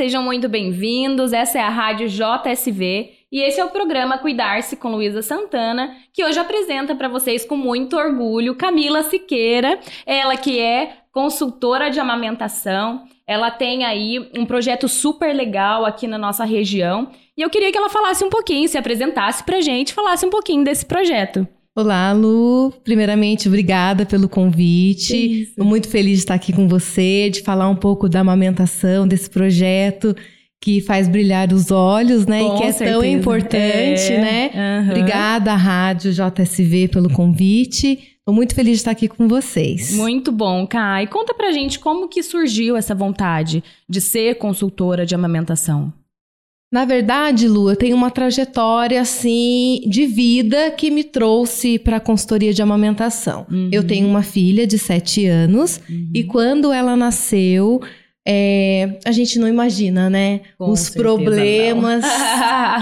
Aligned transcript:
sejam 0.00 0.22
muito 0.22 0.48
bem-vindos. 0.48 1.30
Essa 1.30 1.58
é 1.58 1.60
a 1.60 1.68
Rádio 1.68 2.08
JSV 2.08 3.10
e 3.30 3.42
esse 3.42 3.60
é 3.60 3.64
o 3.66 3.68
programa 3.68 4.16
Cuidar-se 4.16 4.74
com 4.74 4.88
Luísa 4.88 5.20
Santana, 5.20 5.94
que 6.10 6.24
hoje 6.24 6.38
apresenta 6.38 6.94
para 6.94 7.06
vocês 7.06 7.44
com 7.44 7.54
muito 7.54 7.98
orgulho 7.98 8.54
Camila 8.54 9.02
Siqueira, 9.02 9.78
ela 10.06 10.38
que 10.38 10.58
é 10.58 10.94
consultora 11.12 11.90
de 11.90 12.00
amamentação. 12.00 13.04
Ela 13.26 13.50
tem 13.50 13.84
aí 13.84 14.18
um 14.34 14.46
projeto 14.46 14.88
super 14.88 15.34
legal 15.34 15.84
aqui 15.84 16.06
na 16.06 16.16
nossa 16.16 16.46
região 16.46 17.10
e 17.36 17.42
eu 17.42 17.50
queria 17.50 17.70
que 17.70 17.76
ela 17.76 17.90
falasse 17.90 18.24
um 18.24 18.30
pouquinho, 18.30 18.70
se 18.70 18.78
apresentasse 18.78 19.44
pra 19.44 19.60
gente, 19.60 19.92
falasse 19.92 20.24
um 20.24 20.30
pouquinho 20.30 20.64
desse 20.64 20.86
projeto. 20.86 21.46
Olá, 21.80 22.12
Lu. 22.12 22.74
Primeiramente, 22.84 23.48
obrigada 23.48 24.04
pelo 24.04 24.28
convite. 24.28 25.44
Estou 25.44 25.64
muito 25.64 25.88
feliz 25.88 26.18
de 26.18 26.24
estar 26.24 26.34
aqui 26.34 26.52
com 26.52 26.68
você, 26.68 27.30
de 27.30 27.40
falar 27.40 27.70
um 27.70 27.74
pouco 27.74 28.06
da 28.06 28.20
amamentação, 28.20 29.08
desse 29.08 29.30
projeto 29.30 30.14
que 30.60 30.82
faz 30.82 31.08
brilhar 31.08 31.50
os 31.54 31.70
olhos, 31.70 32.26
né? 32.26 32.40
Com 32.40 32.54
e 32.54 32.58
que 32.58 32.64
é 32.64 32.72
certeza. 32.72 33.00
tão 33.00 33.02
importante, 33.02 34.12
é. 34.12 34.20
né? 34.20 34.50
Uhum. 34.82 34.90
Obrigada, 34.90 35.54
Rádio 35.54 36.12
JSV, 36.12 36.88
pelo 36.88 37.08
convite. 37.08 37.98
Estou 38.18 38.34
muito 38.34 38.54
feliz 38.54 38.72
de 38.72 38.80
estar 38.80 38.90
aqui 38.90 39.08
com 39.08 39.26
vocês. 39.26 39.94
Muito 39.94 40.30
bom, 40.30 40.66
Kai. 40.66 41.06
Conta 41.06 41.32
pra 41.32 41.50
gente 41.50 41.78
como 41.78 42.08
que 42.08 42.22
surgiu 42.22 42.76
essa 42.76 42.94
vontade 42.94 43.64
de 43.88 44.02
ser 44.02 44.34
consultora 44.34 45.06
de 45.06 45.14
amamentação. 45.14 45.90
Na 46.72 46.84
verdade, 46.84 47.48
Lu, 47.48 47.68
eu 47.68 47.74
tenho 47.74 47.96
uma 47.96 48.12
trajetória 48.12 49.00
assim 49.00 49.80
de 49.86 50.06
vida 50.06 50.70
que 50.70 50.88
me 50.88 51.02
trouxe 51.02 51.80
para 51.80 51.96
a 51.96 52.00
consultoria 52.00 52.54
de 52.54 52.62
amamentação. 52.62 53.44
Uhum. 53.50 53.70
Eu 53.72 53.84
tenho 53.84 54.06
uma 54.06 54.22
filha 54.22 54.66
de 54.66 54.78
7 54.78 55.26
anos 55.26 55.80
uhum. 55.90 56.10
e 56.14 56.22
quando 56.22 56.72
ela 56.72 56.96
nasceu, 56.96 57.80
é, 58.24 58.98
a 59.04 59.10
gente 59.10 59.36
não 59.40 59.48
imagina, 59.48 60.08
né? 60.08 60.42
Com 60.56 60.70
Os 60.70 60.90
problemas 60.90 62.04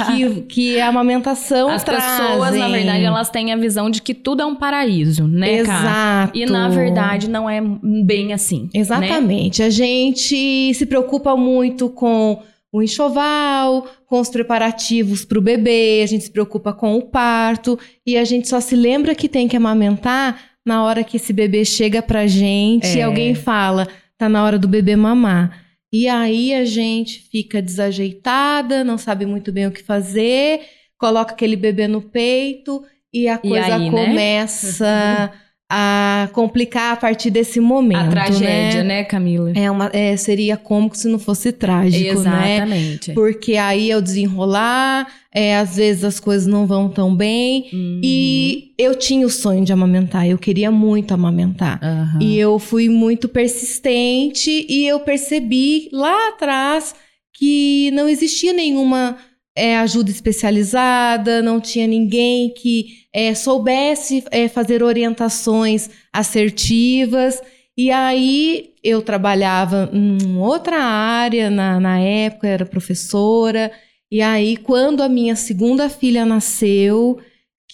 que, 0.07 0.41
que 0.43 0.81
a 0.81 0.89
amamentação 0.89 1.71
As 1.71 1.83
trazem. 1.83 2.27
pessoas, 2.27 2.55
na 2.57 2.69
verdade, 2.69 3.05
elas 3.05 3.31
têm 3.31 3.53
a 3.55 3.57
visão 3.57 3.89
de 3.89 4.03
que 4.03 4.13
tudo 4.13 4.43
é 4.43 4.45
um 4.47 4.57
paraíso, 4.57 5.27
né, 5.27 5.61
Exato. 5.61 6.37
E 6.37 6.45
na 6.45 6.69
verdade 6.69 7.31
não 7.31 7.49
é 7.49 7.63
bem 8.05 8.35
assim. 8.35 8.65
Né? 8.65 8.81
Exatamente. 8.81 9.63
Né? 9.63 9.69
A 9.69 9.71
gente 9.71 10.75
se 10.75 10.85
preocupa 10.85 11.35
muito 11.35 11.89
com 11.89 12.43
o 12.79 12.83
enxoval, 12.83 13.87
com 14.07 14.21
os 14.21 14.29
preparativos 14.29 15.25
para 15.25 15.39
o 15.39 15.43
bebê, 15.43 16.01
a 16.03 16.07
gente 16.07 16.25
se 16.25 16.31
preocupa 16.31 16.73
com 16.73 16.97
o 16.97 17.03
parto 17.03 17.79
e 18.07 18.17
a 18.17 18.25
gente 18.25 18.49
só 18.49 18.61
se 18.61 18.75
lembra 18.75 19.15
que 19.15 19.29
tem 19.29 19.47
que 19.47 19.57
amamentar 19.57 20.41
na 20.65 20.85
hora 20.85 21.05
que 21.05 21.17
esse 21.17 21.33
bebê 21.33 21.65
chega 21.65 22.03
pra 22.03 22.27
gente 22.27 22.87
é. 22.87 22.97
e 22.97 23.03
alguém 23.03 23.35
fala, 23.35 23.89
tá 24.17 24.29
na 24.29 24.45
hora 24.45 24.59
do 24.59 24.69
bebê 24.69 24.97
mamar. 24.97 25.65
E 25.93 26.07
aí 26.07 26.53
a 26.55 26.65
gente 26.65 27.21
fica 27.31 27.63
desajeitada, 27.63 28.85
não 28.85 28.99
sabe 28.99 29.25
muito 29.25 29.51
bem 29.51 29.67
o 29.67 29.71
que 29.73 29.83
fazer, 29.83 30.61
coloca 30.99 31.33
aquele 31.33 31.57
bebê 31.57 31.89
no 31.89 32.03
peito 32.03 32.85
e 33.13 33.27
a 33.29 33.39
coisa 33.39 33.77
aí, 33.77 33.91
né? 33.91 33.91
começa 33.91 34.85
né? 34.85 35.31
a 35.71 36.31
complicar 36.33 36.95
a 36.95 36.97
partir 36.97 37.31
desse 37.31 37.61
momento. 37.61 38.01
A 38.01 38.09
tragédia, 38.09 38.83
né, 38.83 39.01
né 39.01 39.05
Camila? 39.05 39.53
É 39.55 39.71
uma, 39.71 39.91
é, 39.93 40.17
seria 40.17 40.57
cômico 40.57 40.97
se 40.97 41.07
não 41.09 41.19
fosse 41.19 41.53
trágico, 41.53 42.21
né? 42.21 42.57
Exatamente. 42.57 43.09
né? 43.11 43.15
Porque 43.15 43.57
aí 43.57 43.95
o 43.95 44.01
desenrolar, 44.01 45.07
é, 45.33 45.59
às 45.59 45.77
vezes 45.77 46.05
as 46.05 46.19
coisas 46.19 46.47
não 46.47 46.67
vão 46.67 46.89
tão 46.89 47.15
bem. 47.15 47.69
Uhum. 47.71 48.01
E 48.03 48.73
eu 48.79 48.95
tinha 48.95 49.27
o 49.27 49.31
sonho 49.31 49.63
de 49.63 49.73
amamentar, 49.73 50.27
eu 50.27 50.39
queria 50.39 50.71
muito 50.71 51.13
amamentar. 51.13 51.79
Uhum. 51.83 52.23
E 52.23 52.39
eu 52.39 52.59
fui 52.59 52.89
muito 52.89 53.29
persistente 53.29 54.67
e 54.71 54.87
eu 54.87 55.01
percebi 55.01 55.91
lá 55.93 56.29
atrás 56.29 56.95
que 57.35 57.91
não 57.93 58.09
existia 58.09 58.55
nenhuma 58.55 59.19
é, 59.55 59.77
ajuda 59.79 60.11
especializada, 60.11 61.43
não 61.43 61.61
tinha 61.61 61.87
ninguém 61.87 62.55
que 62.55 62.98
é, 63.19 63.35
soubesse 63.35 64.23
é, 64.31 64.47
fazer 64.47 64.81
orientações 64.81 65.91
assertivas. 66.13 67.43
E 67.77 67.91
aí 67.91 68.75
eu 68.83 69.03
trabalhava 69.03 69.91
em 69.93 70.37
outra 70.37 70.79
área 70.81 71.51
na, 71.51 71.81
na 71.81 71.99
época, 71.99 72.47
era 72.47 72.65
professora. 72.65 73.73
E 74.09 74.23
aí, 74.23 74.57
quando 74.57 75.03
a 75.03 75.09
minha 75.09 75.35
segunda 75.35 75.89
filha 75.89 76.25
nasceu, 76.25 77.19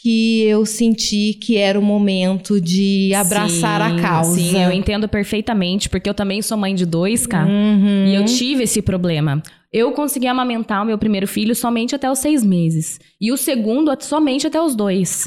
que 0.04 0.42
eu 0.42 0.66
senti 0.66 1.32
que 1.32 1.56
era 1.56 1.80
o 1.80 1.82
momento 1.82 2.60
de 2.60 3.14
abraçar 3.14 3.90
sim, 3.90 3.96
a 3.96 4.02
causa. 4.02 4.34
Sim, 4.34 4.62
eu 4.62 4.70
entendo 4.70 5.08
perfeitamente, 5.08 5.88
porque 5.88 6.06
eu 6.06 6.12
também 6.12 6.42
sou 6.42 6.58
mãe 6.58 6.74
de 6.74 6.84
dois, 6.84 7.26
cara. 7.26 7.48
Uhum. 7.48 8.08
E 8.08 8.14
eu 8.14 8.26
tive 8.26 8.64
esse 8.64 8.82
problema. 8.82 9.42
Eu 9.72 9.92
consegui 9.92 10.26
amamentar 10.26 10.82
o 10.82 10.84
meu 10.84 10.98
primeiro 10.98 11.26
filho 11.26 11.54
somente 11.54 11.94
até 11.94 12.10
os 12.10 12.18
seis 12.18 12.44
meses. 12.44 13.00
E 13.18 13.32
o 13.32 13.36
segundo 13.38 13.90
somente 14.00 14.46
até 14.46 14.60
os 14.60 14.76
dois. 14.76 15.26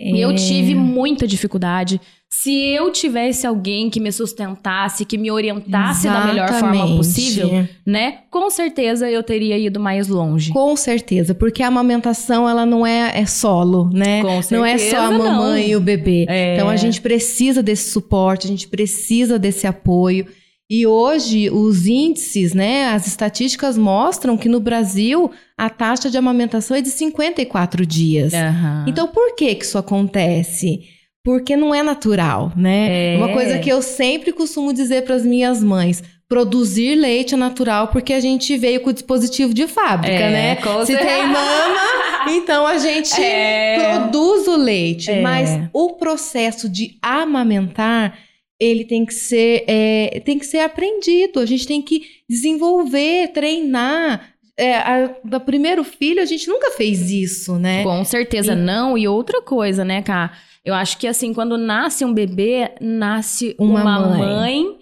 É. 0.00 0.16
Eu 0.16 0.34
tive 0.34 0.74
muita 0.74 1.26
dificuldade. 1.26 2.00
Se 2.30 2.50
eu 2.50 2.90
tivesse 2.90 3.46
alguém 3.46 3.90
que 3.90 4.00
me 4.00 4.10
sustentasse, 4.10 5.04
que 5.04 5.18
me 5.18 5.30
orientasse 5.30 6.06
Exatamente. 6.06 6.26
da 6.26 6.32
melhor 6.32 6.60
forma 6.60 6.96
possível, 6.96 7.68
né? 7.84 8.20
Com 8.30 8.48
certeza 8.48 9.10
eu 9.10 9.22
teria 9.22 9.58
ido 9.58 9.78
mais 9.78 10.08
longe. 10.08 10.52
Com 10.52 10.74
certeza, 10.74 11.34
porque 11.34 11.62
a 11.62 11.66
amamentação 11.66 12.48
ela 12.48 12.64
não 12.64 12.86
é, 12.86 13.12
é 13.14 13.26
solo, 13.26 13.90
né? 13.92 14.22
Com 14.22 14.40
certeza, 14.40 14.56
não 14.56 14.64
é 14.64 14.78
só 14.78 14.96
a 14.98 15.10
mamãe 15.10 15.62
não. 15.62 15.68
e 15.68 15.76
o 15.76 15.80
bebê. 15.80 16.24
É. 16.28 16.54
Então 16.54 16.68
a 16.70 16.76
gente 16.76 17.00
precisa 17.00 17.62
desse 17.62 17.90
suporte, 17.90 18.46
a 18.46 18.50
gente 18.50 18.68
precisa 18.68 19.38
desse 19.38 19.66
apoio. 19.66 20.26
E 20.70 20.86
hoje 20.86 21.50
os 21.50 21.88
índices, 21.88 22.54
né, 22.54 22.90
as 22.90 23.08
estatísticas 23.08 23.76
mostram 23.76 24.36
que 24.36 24.48
no 24.48 24.60
Brasil 24.60 25.28
a 25.58 25.68
taxa 25.68 26.08
de 26.08 26.16
amamentação 26.16 26.76
é 26.76 26.80
de 26.80 26.90
54 26.90 27.84
dias. 27.84 28.32
Uhum. 28.32 28.84
Então 28.86 29.08
por 29.08 29.34
que 29.34 29.52
que 29.56 29.64
isso 29.64 29.76
acontece? 29.76 30.82
Porque 31.24 31.56
não 31.56 31.74
é 31.74 31.82
natural, 31.82 32.52
né? 32.56 33.14
É. 33.14 33.16
Uma 33.16 33.32
coisa 33.32 33.58
que 33.58 33.68
eu 33.68 33.82
sempre 33.82 34.32
costumo 34.32 34.72
dizer 34.72 35.02
para 35.04 35.16
as 35.16 35.24
minhas 35.24 35.62
mães, 35.62 36.04
produzir 36.28 36.94
leite 36.94 37.34
é 37.34 37.36
natural 37.36 37.88
porque 37.88 38.12
a 38.12 38.20
gente 38.20 38.56
veio 38.56 38.80
com 38.80 38.90
o 38.90 38.92
dispositivo 38.92 39.52
de 39.52 39.66
fábrica, 39.66 40.14
é, 40.14 40.30
né? 40.30 40.84
Se 40.86 40.96
tem 40.96 41.26
mama, 41.26 41.80
então 42.30 42.64
a 42.64 42.78
gente 42.78 43.20
é. 43.20 43.98
produz 43.98 44.46
o 44.46 44.56
leite, 44.56 45.10
é. 45.10 45.20
mas 45.20 45.50
o 45.72 45.94
processo 45.94 46.68
de 46.68 46.96
amamentar 47.02 48.16
ele 48.60 48.84
tem 48.84 49.06
que 49.06 49.14
ser 49.14 49.64
é, 49.66 50.20
tem 50.24 50.38
que 50.38 50.44
ser 50.44 50.58
aprendido. 50.58 51.40
A 51.40 51.46
gente 51.46 51.66
tem 51.66 51.80
que 51.80 52.02
desenvolver, 52.28 53.28
treinar. 53.28 54.34
É, 54.56 54.76
a, 54.76 55.14
do 55.24 55.40
primeiro 55.40 55.82
filho, 55.82 56.20
a 56.20 56.26
gente 56.26 56.46
nunca 56.46 56.72
fez 56.72 57.10
isso, 57.10 57.58
né? 57.58 57.82
Com 57.82 58.04
certeza 58.04 58.52
e... 58.52 58.56
não. 58.56 58.98
E 58.98 59.08
outra 59.08 59.40
coisa, 59.40 59.84
né, 59.84 60.02
Cá? 60.02 60.32
Eu 60.62 60.74
acho 60.74 60.98
que 60.98 61.06
assim, 61.06 61.32
quando 61.32 61.56
nasce 61.56 62.04
um 62.04 62.12
bebê, 62.12 62.70
nasce 62.78 63.56
uma, 63.58 63.80
uma 63.80 64.00
mãe. 64.00 64.20
mãe 64.20 64.78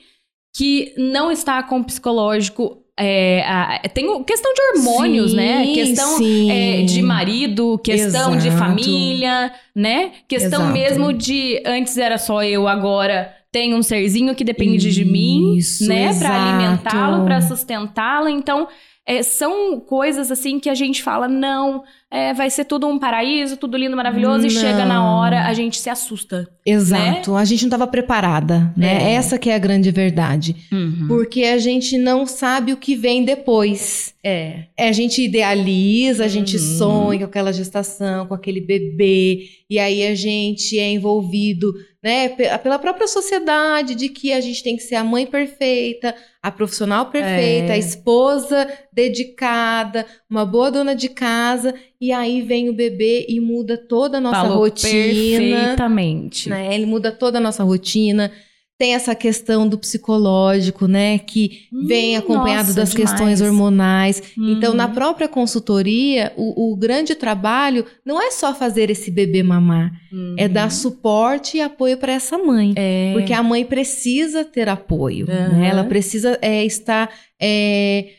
que 0.56 0.92
não 0.96 1.30
está 1.30 1.62
com 1.62 1.80
psicológico 1.84 2.82
é, 2.98 3.44
a, 3.46 3.80
tem 3.94 4.24
questão 4.24 4.52
de 4.52 4.60
hormônios, 4.60 5.32
né? 5.32 5.62
sim, 5.62 5.68
né? 5.68 5.74
Questão 5.74 6.18
é, 6.50 6.82
de 6.82 7.00
marido, 7.00 7.78
questão 7.78 8.34
Exato. 8.34 8.38
de 8.38 8.50
família, 8.50 9.52
né? 9.72 10.10
Questão 10.26 10.62
Exato. 10.62 10.72
mesmo 10.72 11.12
de 11.12 11.62
antes 11.64 11.96
era 11.96 12.18
só 12.18 12.42
eu, 12.42 12.66
agora 12.66 13.32
tem 13.50 13.74
um 13.74 13.82
serzinho 13.82 14.34
que 14.34 14.44
depende 14.44 14.88
Isso, 14.88 14.98
de 14.98 15.04
mim, 15.04 15.58
né, 15.86 16.14
para 16.18 16.30
alimentá-lo, 16.30 17.24
para 17.24 17.40
sustentá-lo. 17.40 18.28
Então, 18.28 18.68
é, 19.08 19.22
são 19.22 19.80
coisas 19.80 20.30
assim 20.30 20.60
que 20.60 20.68
a 20.68 20.74
gente 20.74 21.02
fala, 21.02 21.26
não, 21.26 21.82
é, 22.10 22.34
vai 22.34 22.50
ser 22.50 22.66
tudo 22.66 22.86
um 22.86 22.98
paraíso, 22.98 23.56
tudo 23.56 23.78
lindo, 23.78 23.96
maravilhoso, 23.96 24.40
não. 24.40 24.46
e 24.46 24.50
chega 24.50 24.84
na 24.84 25.02
hora, 25.02 25.46
a 25.46 25.54
gente 25.54 25.78
se 25.78 25.88
assusta. 25.88 26.40
Né? 26.40 26.46
Exato, 26.66 27.32
né? 27.32 27.40
a 27.40 27.44
gente 27.46 27.62
não 27.62 27.68
estava 27.68 27.86
preparada, 27.86 28.70
né? 28.76 29.12
É. 29.12 29.12
Essa 29.14 29.38
que 29.38 29.48
é 29.48 29.54
a 29.54 29.58
grande 29.58 29.90
verdade. 29.90 30.54
Uhum. 30.70 31.06
Porque 31.08 31.44
a 31.44 31.56
gente 31.56 31.96
não 31.96 32.26
sabe 32.26 32.74
o 32.74 32.76
que 32.76 32.94
vem 32.94 33.24
depois. 33.24 34.14
É. 34.28 34.64
é 34.76 34.88
a 34.88 34.92
gente 34.92 35.22
idealiza, 35.22 36.24
a 36.24 36.28
gente 36.28 36.56
uhum. 36.56 36.78
sonha 36.78 37.18
com 37.20 37.24
aquela 37.24 37.52
gestação, 37.52 38.26
com 38.26 38.34
aquele 38.34 38.60
bebê, 38.60 39.48
e 39.70 39.78
aí 39.78 40.06
a 40.06 40.14
gente 40.14 40.78
é 40.78 40.90
envolvido 40.90 41.72
né, 42.02 42.28
pela 42.28 42.78
própria 42.78 43.08
sociedade 43.08 43.94
de 43.94 44.08
que 44.08 44.32
a 44.32 44.40
gente 44.40 44.62
tem 44.62 44.76
que 44.76 44.82
ser 44.82 44.94
a 44.94 45.02
mãe 45.02 45.26
perfeita, 45.26 46.14
a 46.40 46.50
profissional 46.50 47.06
perfeita, 47.06 47.72
é. 47.72 47.72
a 47.72 47.78
esposa 47.78 48.68
dedicada, 48.92 50.06
uma 50.30 50.46
boa 50.46 50.70
dona 50.70 50.94
de 50.94 51.08
casa, 51.08 51.74
e 52.00 52.12
aí 52.12 52.40
vem 52.42 52.68
o 52.68 52.72
bebê 52.72 53.26
e 53.28 53.40
muda 53.40 53.76
toda 53.76 54.18
a 54.18 54.20
nossa 54.20 54.42
Falou 54.42 54.58
rotina. 54.58 54.90
Perfeitamente. 54.90 56.48
Né? 56.48 56.74
Ele 56.74 56.86
muda 56.86 57.10
toda 57.10 57.38
a 57.38 57.40
nossa 57.40 57.64
rotina. 57.64 58.30
Tem 58.78 58.94
essa 58.94 59.12
questão 59.12 59.68
do 59.68 59.76
psicológico, 59.76 60.86
né? 60.86 61.18
Que 61.18 61.66
hum, 61.72 61.84
vem 61.84 62.16
acompanhado 62.16 62.68
nossa, 62.68 62.80
das 62.80 62.90
demais. 62.90 63.10
questões 63.10 63.40
hormonais. 63.40 64.22
Hum. 64.38 64.52
Então, 64.56 64.72
na 64.72 64.86
própria 64.86 65.26
consultoria, 65.26 66.32
o, 66.36 66.72
o, 66.72 66.76
grande 66.76 67.16
trabalho 67.16 67.84
não 68.04 68.22
é 68.22 68.30
só 68.30 68.54
fazer 68.54 68.88
esse 68.88 69.10
bebê 69.10 69.42
mamar, 69.42 69.90
hum. 70.12 70.36
é 70.38 70.46
dar 70.46 70.70
suporte 70.70 71.56
e 71.56 71.60
apoio 71.60 71.98
para 71.98 72.12
essa 72.12 72.38
mãe. 72.38 72.72
É. 72.76 73.12
Porque 73.14 73.32
a 73.32 73.42
mãe 73.42 73.64
precisa 73.64 74.44
ter 74.44 74.68
apoio. 74.68 75.26
Uhum. 75.28 75.58
Né? 75.58 75.68
Ela 75.68 75.82
precisa 75.82 76.38
é, 76.40 76.64
estar. 76.64 77.10
É, 77.40 78.10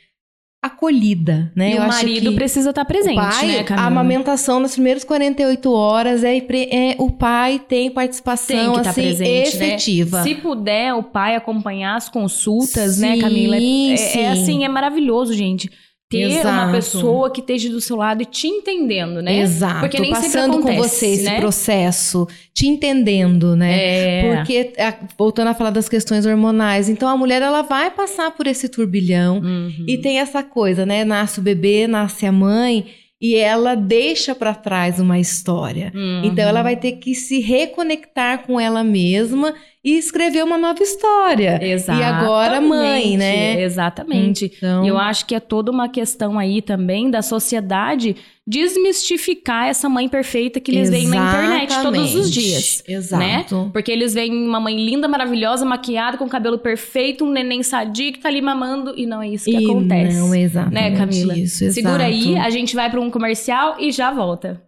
acolhida, 0.62 1.52
né? 1.56 1.72
E 1.72 1.78
Eu 1.78 1.84
o 1.84 1.88
marido 1.88 2.34
precisa 2.34 2.72
estar 2.72 2.82
tá 2.82 2.86
presente, 2.86 3.16
pai, 3.16 3.48
né, 3.48 3.64
Camila? 3.64 3.86
A 3.86 3.88
amamentação 3.88 4.60
nas 4.60 4.74
primeiras 4.74 5.04
48 5.06 5.72
horas 5.72 6.24
é, 6.24 6.38
é 6.38 6.96
o 6.98 7.12
pai 7.12 7.62
tem 7.66 7.90
participação 7.90 8.74
tem 8.74 8.84
tá 8.84 8.90
assim, 8.90 9.02
presente, 9.02 9.58
né? 9.58 9.68
efetiva. 9.68 10.18
Né? 10.18 10.24
Se 10.24 10.36
puder 10.36 10.94
o 10.94 11.04
pai 11.04 11.36
acompanhar 11.36 11.96
as 11.96 12.10
consultas, 12.10 12.96
sim, 12.96 13.02
né, 13.02 13.20
Camila? 13.20 13.56
É, 13.56 14.20
é, 14.20 14.30
assim, 14.32 14.66
é 14.66 14.70
maravilhoso, 14.70 15.34
gente 15.34 15.70
ter 16.10 16.24
Exato. 16.24 16.48
uma 16.48 16.72
pessoa 16.72 17.32
que 17.32 17.40
esteja 17.40 17.70
do 17.70 17.80
seu 17.80 17.96
lado 17.96 18.24
e 18.24 18.26
te 18.26 18.48
entendendo, 18.48 19.22
né? 19.22 19.42
Exato. 19.42 19.82
Porque 19.82 20.00
nem 20.00 20.10
Passando 20.10 20.58
acontece, 20.58 20.78
com 20.78 20.84
você 20.84 21.06
esse 21.06 21.24
né? 21.24 21.40
processo, 21.40 22.28
te 22.52 22.66
entendendo, 22.66 23.56
né? 23.56 23.78
É. 23.80 24.36
Porque, 24.36 24.74
voltando 25.16 25.50
a 25.50 25.54
falar 25.54 25.70
das 25.70 25.88
questões 25.88 26.26
hormonais, 26.26 26.90
então 26.90 27.08
a 27.08 27.16
mulher 27.16 27.44
ela 27.44 27.62
vai 27.62 27.92
passar 27.92 28.32
por 28.32 28.48
esse 28.48 28.68
turbilhão 28.68 29.38
uhum. 29.38 29.86
e 29.88 30.00
tem 30.00 30.18
essa 30.18 30.42
coisa, 30.42 30.84
né? 30.84 31.06
Nasce 31.06 31.40
o 31.40 31.44
bebê, 31.44 31.86
nasce 31.86 32.26
a 32.26 32.32
mãe 32.32 32.88
e 33.22 33.36
ela 33.36 33.76
deixa 33.76 34.34
para 34.34 34.56
trás 34.56 35.00
uma 35.00 35.20
história. 35.20 35.92
Uhum. 35.94 36.22
Então 36.24 36.48
ela 36.48 36.64
vai 36.64 36.76
ter 36.76 36.94
que 36.94 37.14
se 37.14 37.40
reconectar 37.40 38.48
com 38.48 38.60
ela 38.60 38.84
mesma 38.84 39.54
e 39.84 39.98
escrever 39.98 40.44
uma 40.44 40.58
nova 40.58 40.84
história. 40.84 41.58
Exatamente. 41.62 42.02
E 42.02 42.04
agora 42.04 42.60
mãe, 42.60 43.18
né? 43.18 43.62
Exatamente. 43.62 44.52
Então... 44.58 44.86
Eu 44.86 44.98
acho 44.98 45.26
que 45.26 45.34
é 45.34 45.40
toda 45.40 45.72
uma 45.72 45.88
questão 45.88 46.38
aí 46.38 46.62
também 46.62 47.10
da 47.10 47.22
sociedade 47.22 48.16
desmistificar 48.46 49.68
essa 49.68 49.88
mãe 49.88 50.10
perfeita 50.10 50.60
que 50.60 50.72
eles 50.72 50.90
veem 50.90 51.08
na 51.08 51.18
internet 51.18 51.82
todos 51.82 52.16
os 52.16 52.32
dias. 52.32 52.84
Né? 52.88 52.96
Exato. 52.96 53.56
Né? 53.56 53.70
Porque 53.72 53.92
eles 53.92 54.14
veem 54.14 54.34
uma 54.34 54.60
mãe 54.60 54.76
linda, 54.76 55.08
maravilhosa, 55.08 55.64
maquiada, 55.66 56.18
com 56.18 56.28
cabelo 56.28 56.58
perfeito, 56.58 57.24
um 57.24 57.32
neném 57.32 57.64
sadio 57.64 58.12
que 58.12 58.20
tá 58.20 58.28
ali 58.28 58.42
mamando 58.42 58.94
e 58.98 59.06
não 59.06 59.22
é 59.22 59.30
isso 59.30 59.46
que 59.46 59.56
e 59.56 59.66
acontece. 59.66 60.18
Não, 60.18 60.36
exatamente. 60.36 60.74
Né, 60.74 60.98
Camila? 60.98 61.38
Isso, 61.38 61.64
exato. 61.64 61.74
Segura 61.76 62.06
aí, 62.06 62.38
a 62.38 62.50
gente 62.50 62.76
vai 62.76 62.90
para 62.90 63.00
um 63.00 63.10
comercial 63.10 63.78
e 63.80 63.92
já 63.92 64.12
volta. 64.12 64.62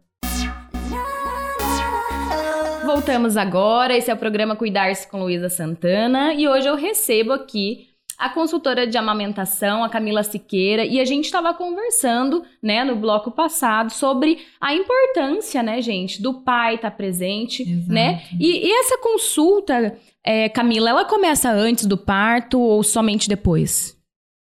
Voltamos 2.93 3.37
agora. 3.37 3.95
Esse 3.95 4.11
é 4.11 4.13
o 4.13 4.17
programa 4.17 4.53
Cuidar-se 4.53 5.07
com 5.07 5.23
Luísa 5.23 5.47
Santana 5.47 6.33
e 6.33 6.45
hoje 6.45 6.67
eu 6.67 6.75
recebo 6.75 7.31
aqui 7.31 7.87
a 8.17 8.27
consultora 8.27 8.85
de 8.85 8.97
amamentação, 8.97 9.81
a 9.81 9.87
Camila 9.87 10.23
Siqueira, 10.23 10.83
e 10.83 10.99
a 10.99 11.05
gente 11.05 11.23
estava 11.23 11.53
conversando, 11.53 12.43
né, 12.61 12.83
no 12.83 12.97
bloco 12.97 13.31
passado 13.31 13.93
sobre 13.93 14.39
a 14.59 14.75
importância, 14.75 15.63
né, 15.63 15.81
gente, 15.81 16.21
do 16.21 16.41
pai 16.41 16.75
estar 16.75 16.91
tá 16.91 16.97
presente, 16.97 17.63
Exato. 17.63 17.93
né? 17.93 18.23
E, 18.37 18.67
e, 18.67 18.71
essa 18.81 18.97
consulta, 18.97 19.97
é, 20.21 20.49
Camila, 20.49 20.89
ela 20.89 21.05
começa 21.05 21.49
antes 21.49 21.85
do 21.85 21.97
parto 21.97 22.59
ou 22.59 22.83
somente 22.83 23.29
depois? 23.29 23.97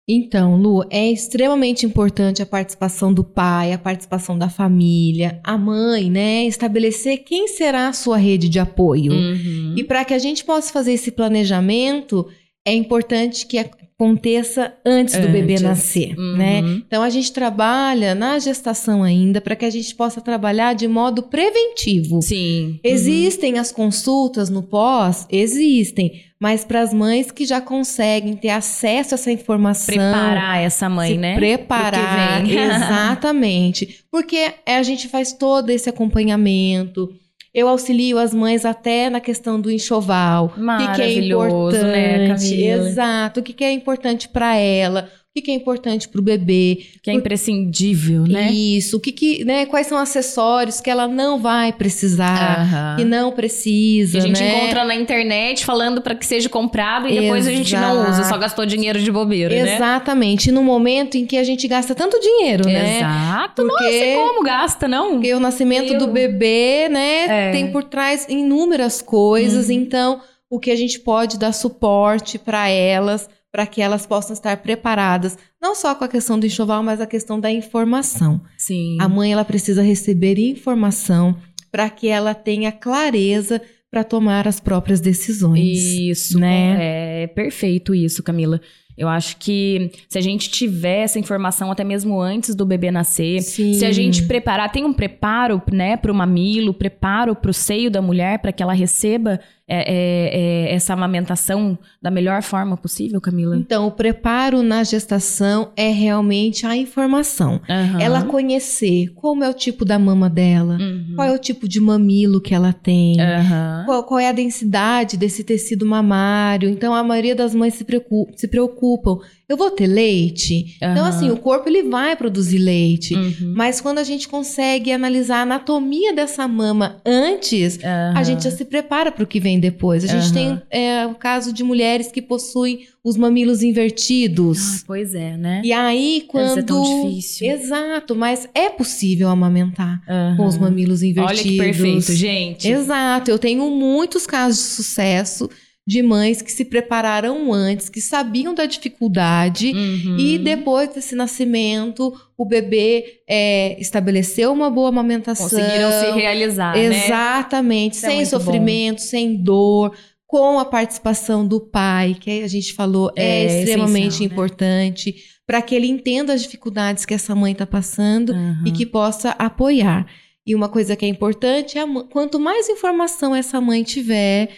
Então, 0.10 0.56
Lu, 0.56 0.86
é 0.90 1.12
extremamente 1.12 1.86
importante 1.86 2.42
a 2.42 2.46
participação 2.46 3.14
do 3.14 3.26
pai, 3.26 3.74
a 3.74 3.78
participação 3.78 4.38
da 4.38 4.48
família, 4.48 5.42
a 5.44 5.58
mãe, 5.58 6.10
né? 6.10 6.46
Estabelecer 6.46 7.26
quem 7.26 7.50
será 7.50 7.90
a 7.90 7.94
sua 7.94 8.16
rede 8.16 8.48
de 8.48 8.58
apoio. 8.58 9.12
Uhum. 9.12 9.76
E 9.76 9.84
para 9.84 10.06
que 10.06 10.14
a 10.14 10.20
gente 10.20 10.46
possa 10.46 10.72
fazer 10.72 10.94
esse 10.94 11.12
planejamento, 11.12 12.26
é 12.66 12.74
importante 12.74 13.46
que 13.46 13.58
aconteça 13.58 14.74
antes, 14.86 15.16
antes. 15.16 15.28
do 15.28 15.32
bebê 15.32 15.60
nascer, 15.60 16.18
uhum. 16.18 16.38
né? 16.38 16.60
Então 16.60 17.04
a 17.04 17.10
gente 17.10 17.34
trabalha 17.34 18.14
na 18.14 18.40
gestação 18.40 19.04
ainda 19.04 19.42
para 19.42 19.56
que 19.56 19.66
a 19.66 19.70
gente 19.70 19.94
possa 19.96 20.22
trabalhar 20.22 20.74
de 20.74 20.88
modo 20.88 21.24
preventivo. 21.24 22.22
Sim. 22.22 22.80
Existem 22.84 23.56
uhum. 23.56 23.60
as 23.60 23.72
consultas 23.72 24.50
no 24.50 24.64
pós, 24.64 25.28
existem, 25.30 26.27
mas 26.40 26.64
para 26.64 26.82
as 26.82 26.94
mães 26.94 27.32
que 27.32 27.46
já 27.46 27.60
conseguem 27.60 28.36
ter 28.36 28.50
acesso 28.50 29.14
a 29.14 29.16
essa 29.16 29.32
informação, 29.32 29.94
preparar 29.94 30.62
essa 30.62 30.90
mãe, 30.90 31.18
né? 31.18 31.36
Preparar, 31.36 32.44
exatamente, 32.48 34.06
porque 34.12 34.54
a 34.66 34.84
gente 34.84 35.08
faz 35.08 35.34
todo 35.34 35.70
esse 35.70 35.90
acompanhamento 35.90 37.10
eu 37.58 37.68
auxilio 37.68 38.20
as 38.20 38.36
mães 38.36 38.66
até 38.66 39.10
na 39.10 39.20
questão 39.20 39.60
do 39.60 39.72
enxoval. 39.72 40.54
Maravilhoso, 40.56 40.96
o 40.96 41.72
que, 41.72 41.76
é 41.78 41.80
importante, 41.80 41.88
né, 41.88 42.28
Camila? 42.28 42.90
Exato. 42.90 43.40
O 43.40 43.44
que, 43.44 43.64
é 43.64 43.72
importante 43.72 44.30
para 44.30 44.56
ela 44.56 45.10
o 45.40 45.44
que 45.44 45.52
é 45.52 45.54
importante 45.54 46.08
para 46.08 46.20
o 46.20 46.24
bebê. 46.24 46.86
Que 47.02 47.10
é 47.10 47.14
imprescindível, 47.14 48.24
né? 48.24 48.52
Isso. 48.52 48.98
O 48.98 49.00
que, 49.00 49.12
que 49.12 49.46
né? 49.46 49.66
Quais 49.66 49.88
são 49.88 49.98
acessórios 49.98 50.82
que 50.82 50.90
ela 50.90 51.08
não 51.08 51.40
vai 51.40 51.72
precisar, 51.74 52.96
que 52.98 53.04
não 53.04 53.32
precisa. 53.32 54.14
Que 54.14 54.18
a 54.18 54.28
gente 54.28 54.42
né? 54.42 54.58
encontra 54.58 54.84
na 54.84 54.96
internet 54.96 55.66
falando 55.66 56.02
para 56.02 56.16
que 56.16 56.26
seja 56.26 56.50
comprado 56.50 57.08
e 57.08 57.20
depois 57.20 57.46
Exato. 57.46 57.54
a 57.54 57.58
gente 57.58 57.76
não 57.76 58.10
usa, 58.10 58.24
só 58.24 58.38
gastou 58.38 58.66
dinheiro 58.66 59.00
de 59.00 59.12
bobeira, 59.12 59.56
né? 59.56 59.76
Exatamente. 59.76 60.52
No 60.52 60.64
momento 60.64 61.16
em 61.16 61.26
que 61.26 61.38
a 61.38 61.44
gente 61.44 61.68
gasta 61.68 61.94
tanto 61.94 62.20
dinheiro, 62.20 62.66
né? 62.66 62.98
Exato. 62.98 63.66
Porque, 63.66 64.16
Nossa, 64.16 64.28
como 64.28 64.44
gasta, 64.44 64.88
não? 64.88 65.12
Porque 65.14 65.34
o 65.34 65.40
nascimento 65.40 65.94
Eu... 65.94 66.00
do 66.00 66.08
bebê, 66.08 66.88
né, 66.90 67.50
é. 67.50 67.52
tem 67.52 67.72
por 67.72 67.84
trás 67.84 68.26
inúmeras 68.30 69.02
coisas. 69.02 69.68
Uhum. 69.68 69.74
Então, 69.74 70.22
o 70.50 70.60
que 70.60 70.72
a 70.72 70.76
gente 70.76 71.00
pode 71.00 71.38
dar 71.38 71.52
suporte 71.52 72.38
para 72.38 72.70
elas 72.70 73.30
para 73.52 73.66
que 73.66 73.82
elas 73.82 74.06
possam 74.06 74.34
estar 74.34 74.58
preparadas, 74.58 75.38
não 75.62 75.74
só 75.74 75.96
com 75.96 76.04
a 76.04 76.08
questão 76.08 76.40
do 76.40 76.46
enxoval, 76.46 76.84
mas 76.84 77.02
a 77.02 77.08
questão 77.08 77.40
da 77.40 77.52
informação. 77.52 78.42
Sim. 78.58 78.98
A 79.00 79.08
mãe 79.08 79.32
ela 79.32 79.46
precisa 79.46 79.82
receber 79.82 80.38
informação 80.38 81.36
para 81.72 81.90
que 81.90 82.08
ela 82.08 82.34
tenha 82.34 82.72
clareza 82.72 83.62
para 83.90 84.04
tomar 84.04 84.48
as 84.48 84.60
próprias 84.60 85.00
decisões. 85.00 85.78
Isso, 85.78 86.38
né? 86.40 87.24
É 87.24 87.28
perfeito 87.28 87.96
isso, 87.96 88.22
Camila. 88.22 88.60
Eu 88.98 89.08
acho 89.08 89.38
que 89.38 89.92
se 90.10 90.18
a 90.18 90.22
gente 90.22 90.50
tiver 90.50 91.04
essa 91.04 91.20
informação 91.20 91.72
até 91.72 91.84
mesmo 91.84 92.20
antes 92.20 92.56
do 92.56 92.66
bebê 92.66 92.90
nascer, 92.90 93.42
Sim. 93.44 93.74
se 93.74 93.86
a 93.86 93.92
gente 93.92 94.24
preparar, 94.24 94.72
tem 94.72 94.84
um 94.84 94.92
preparo, 94.92 95.62
né, 95.72 95.96
para 95.96 96.12
o 96.12 96.16
mamilo, 96.16 96.74
preparo 96.74 97.36
para 97.36 97.52
o 97.52 97.54
seio 97.54 97.92
da 97.92 98.02
mulher 98.02 98.40
para 98.40 98.52
que 98.52 98.64
ela 98.64 98.74
receba 98.74 99.40
é, 99.70 99.80
é, 99.80 100.70
é, 100.70 100.76
essa 100.76 100.94
amamentação 100.94 101.78
da 102.02 102.10
melhor 102.10 102.42
forma 102.42 102.78
possível, 102.78 103.20
Camila? 103.20 103.58
Então, 103.58 103.88
o 103.88 103.92
preparo 103.92 104.64
na 104.64 104.82
gestação 104.84 105.72
é 105.76 105.90
realmente 105.90 106.66
a 106.66 106.76
informação. 106.76 107.60
Uhum. 107.68 108.00
Ela 108.00 108.24
conhecer 108.24 109.12
como 109.16 109.44
é 109.44 109.50
o 109.50 109.54
tipo 109.54 109.84
da 109.84 110.00
mama 110.00 110.30
dela, 110.30 110.78
uhum. 110.80 111.14
qual 111.16 111.28
é 111.28 111.32
o 111.34 111.38
tipo 111.38 111.68
de 111.68 111.82
mamilo 111.82 112.40
que 112.40 112.56
ela 112.56 112.72
tem, 112.72 113.18
uhum. 113.20 113.86
qual, 113.86 114.04
qual, 114.04 114.20
é 114.20 114.30
a 114.30 114.32
densidade 114.34 115.18
desse 115.18 115.44
tecido 115.44 115.86
mamário. 115.86 116.70
Então, 116.70 116.96
a 116.96 117.04
maioria 117.04 117.36
das 117.36 117.54
mães 117.54 117.74
se, 117.74 117.84
preocupa, 117.84 118.32
se 118.38 118.48
preocupam 118.48 119.20
eu 119.50 119.56
vou 119.56 119.72
ter 119.72 119.88
leite? 119.88 120.76
Então, 120.76 121.06
assim, 121.06 121.32
o 121.32 121.38
corpo 121.38 121.70
ele 121.70 121.84
vai 121.84 122.18
produzir 122.18 122.58
leite. 122.58 123.16
Uhum. 123.16 123.54
Mas 123.56 123.80
quando 123.80 123.98
a 124.00 124.04
gente 124.04 124.28
consegue 124.28 124.92
analisar 124.92 125.38
a 125.38 125.42
anatomia 125.44 126.14
dessa 126.14 126.46
mama 126.50 127.02
antes, 127.06 127.80
a 128.14 128.22
gente 128.24 128.44
já 128.44 128.52
se 128.52 128.66
prepara 128.66 129.10
para 129.10 129.24
o 129.24 129.28
que 129.28 129.40
vem 129.40 129.57
depois. 129.60 130.04
A 130.04 130.08
gente 130.08 130.34
tem 130.34 130.62
é, 130.70 131.06
o 131.06 131.16
caso 131.16 131.52
de 131.54 131.64
mulheres 131.64 132.12
que 132.12 132.22
possuem 132.22 132.88
os 133.04 133.16
mamilos 133.16 133.64
invertidos. 133.64 134.82
Ah, 134.82 134.84
pois 134.88 135.16
é, 135.16 135.38
né? 135.38 135.62
E 135.64 135.72
aí, 135.72 136.26
quando. 136.28 136.48
Deve 136.48 136.62
ser 136.62 136.64
tão 136.64 136.84
difícil. 136.84 137.52
Exato, 137.52 138.16
mas 138.16 138.50
é 138.54 138.70
possível 138.70 139.30
amamentar 139.30 140.02
com 140.36 140.46
os 140.46 140.58
mamilos 140.58 141.04
invertidos. 141.04 141.40
Olha 141.40 141.52
que 141.52 141.58
perfeito, 141.58 142.14
gente. 142.14 142.68
Exato, 142.68 143.32
eu 143.32 143.40
tenho 143.40 143.70
muitos 143.70 144.26
casos 144.28 144.58
de 144.58 144.70
sucesso 144.76 145.50
de 145.88 146.04
mães 146.04 146.42
que 146.42 146.52
se 146.52 146.66
prepararam 146.66 147.54
antes, 147.54 147.88
que 147.88 148.02
sabiam 148.02 148.54
da 148.54 148.66
dificuldade 148.66 149.72
uhum. 149.72 150.18
e 150.20 150.38
depois 150.38 150.94
desse 150.94 151.16
nascimento 151.16 152.14
o 152.38 152.44
bebê 152.44 153.22
é, 153.26 153.80
estabeleceu 153.80 154.52
uma 154.52 154.70
boa 154.70 154.90
amamentação. 154.90 155.50
Conseguiram 155.50 155.90
se 155.90 156.12
realizar, 156.12 156.76
né? 156.76 157.06
Exatamente, 157.06 158.02
né? 158.02 158.10
sem 158.10 158.26
sofrimento, 158.26 158.98
bom. 158.98 159.04
sem 159.04 159.38
dor, 159.38 159.96
com 160.28 160.60
a 160.60 160.66
participação 160.66 161.48
do 161.48 161.62
pai, 161.62 162.18
que 162.20 162.44
a 162.44 162.48
gente 162.50 162.74
falou 162.74 163.10
é, 163.16 163.46
é 163.46 163.60
extremamente 163.62 164.20
né? 164.20 164.26
importante, 164.26 165.12
né? 165.12 165.22
para 165.48 165.62
que 165.62 165.74
ele 165.74 165.88
entenda 165.88 166.34
as 166.34 166.42
dificuldades 166.42 167.06
que 167.06 167.14
essa 167.14 167.34
mãe 167.34 167.54
está 167.54 167.66
passando 167.66 168.34
uhum. 168.34 168.64
e 168.66 168.72
que 168.74 168.86
possa 168.86 169.30
apoiar. 169.40 170.06
E 170.46 170.54
uma 170.54 170.68
coisa 170.68 170.98
que 170.98 171.06
é 171.06 171.08
importante 171.08 171.78
é 171.78 171.84
quanto 172.10 172.38
mais 172.38 172.68
informação 172.68 173.34
essa 173.34 173.62
mãe 173.62 173.84
tiver, 173.84 174.50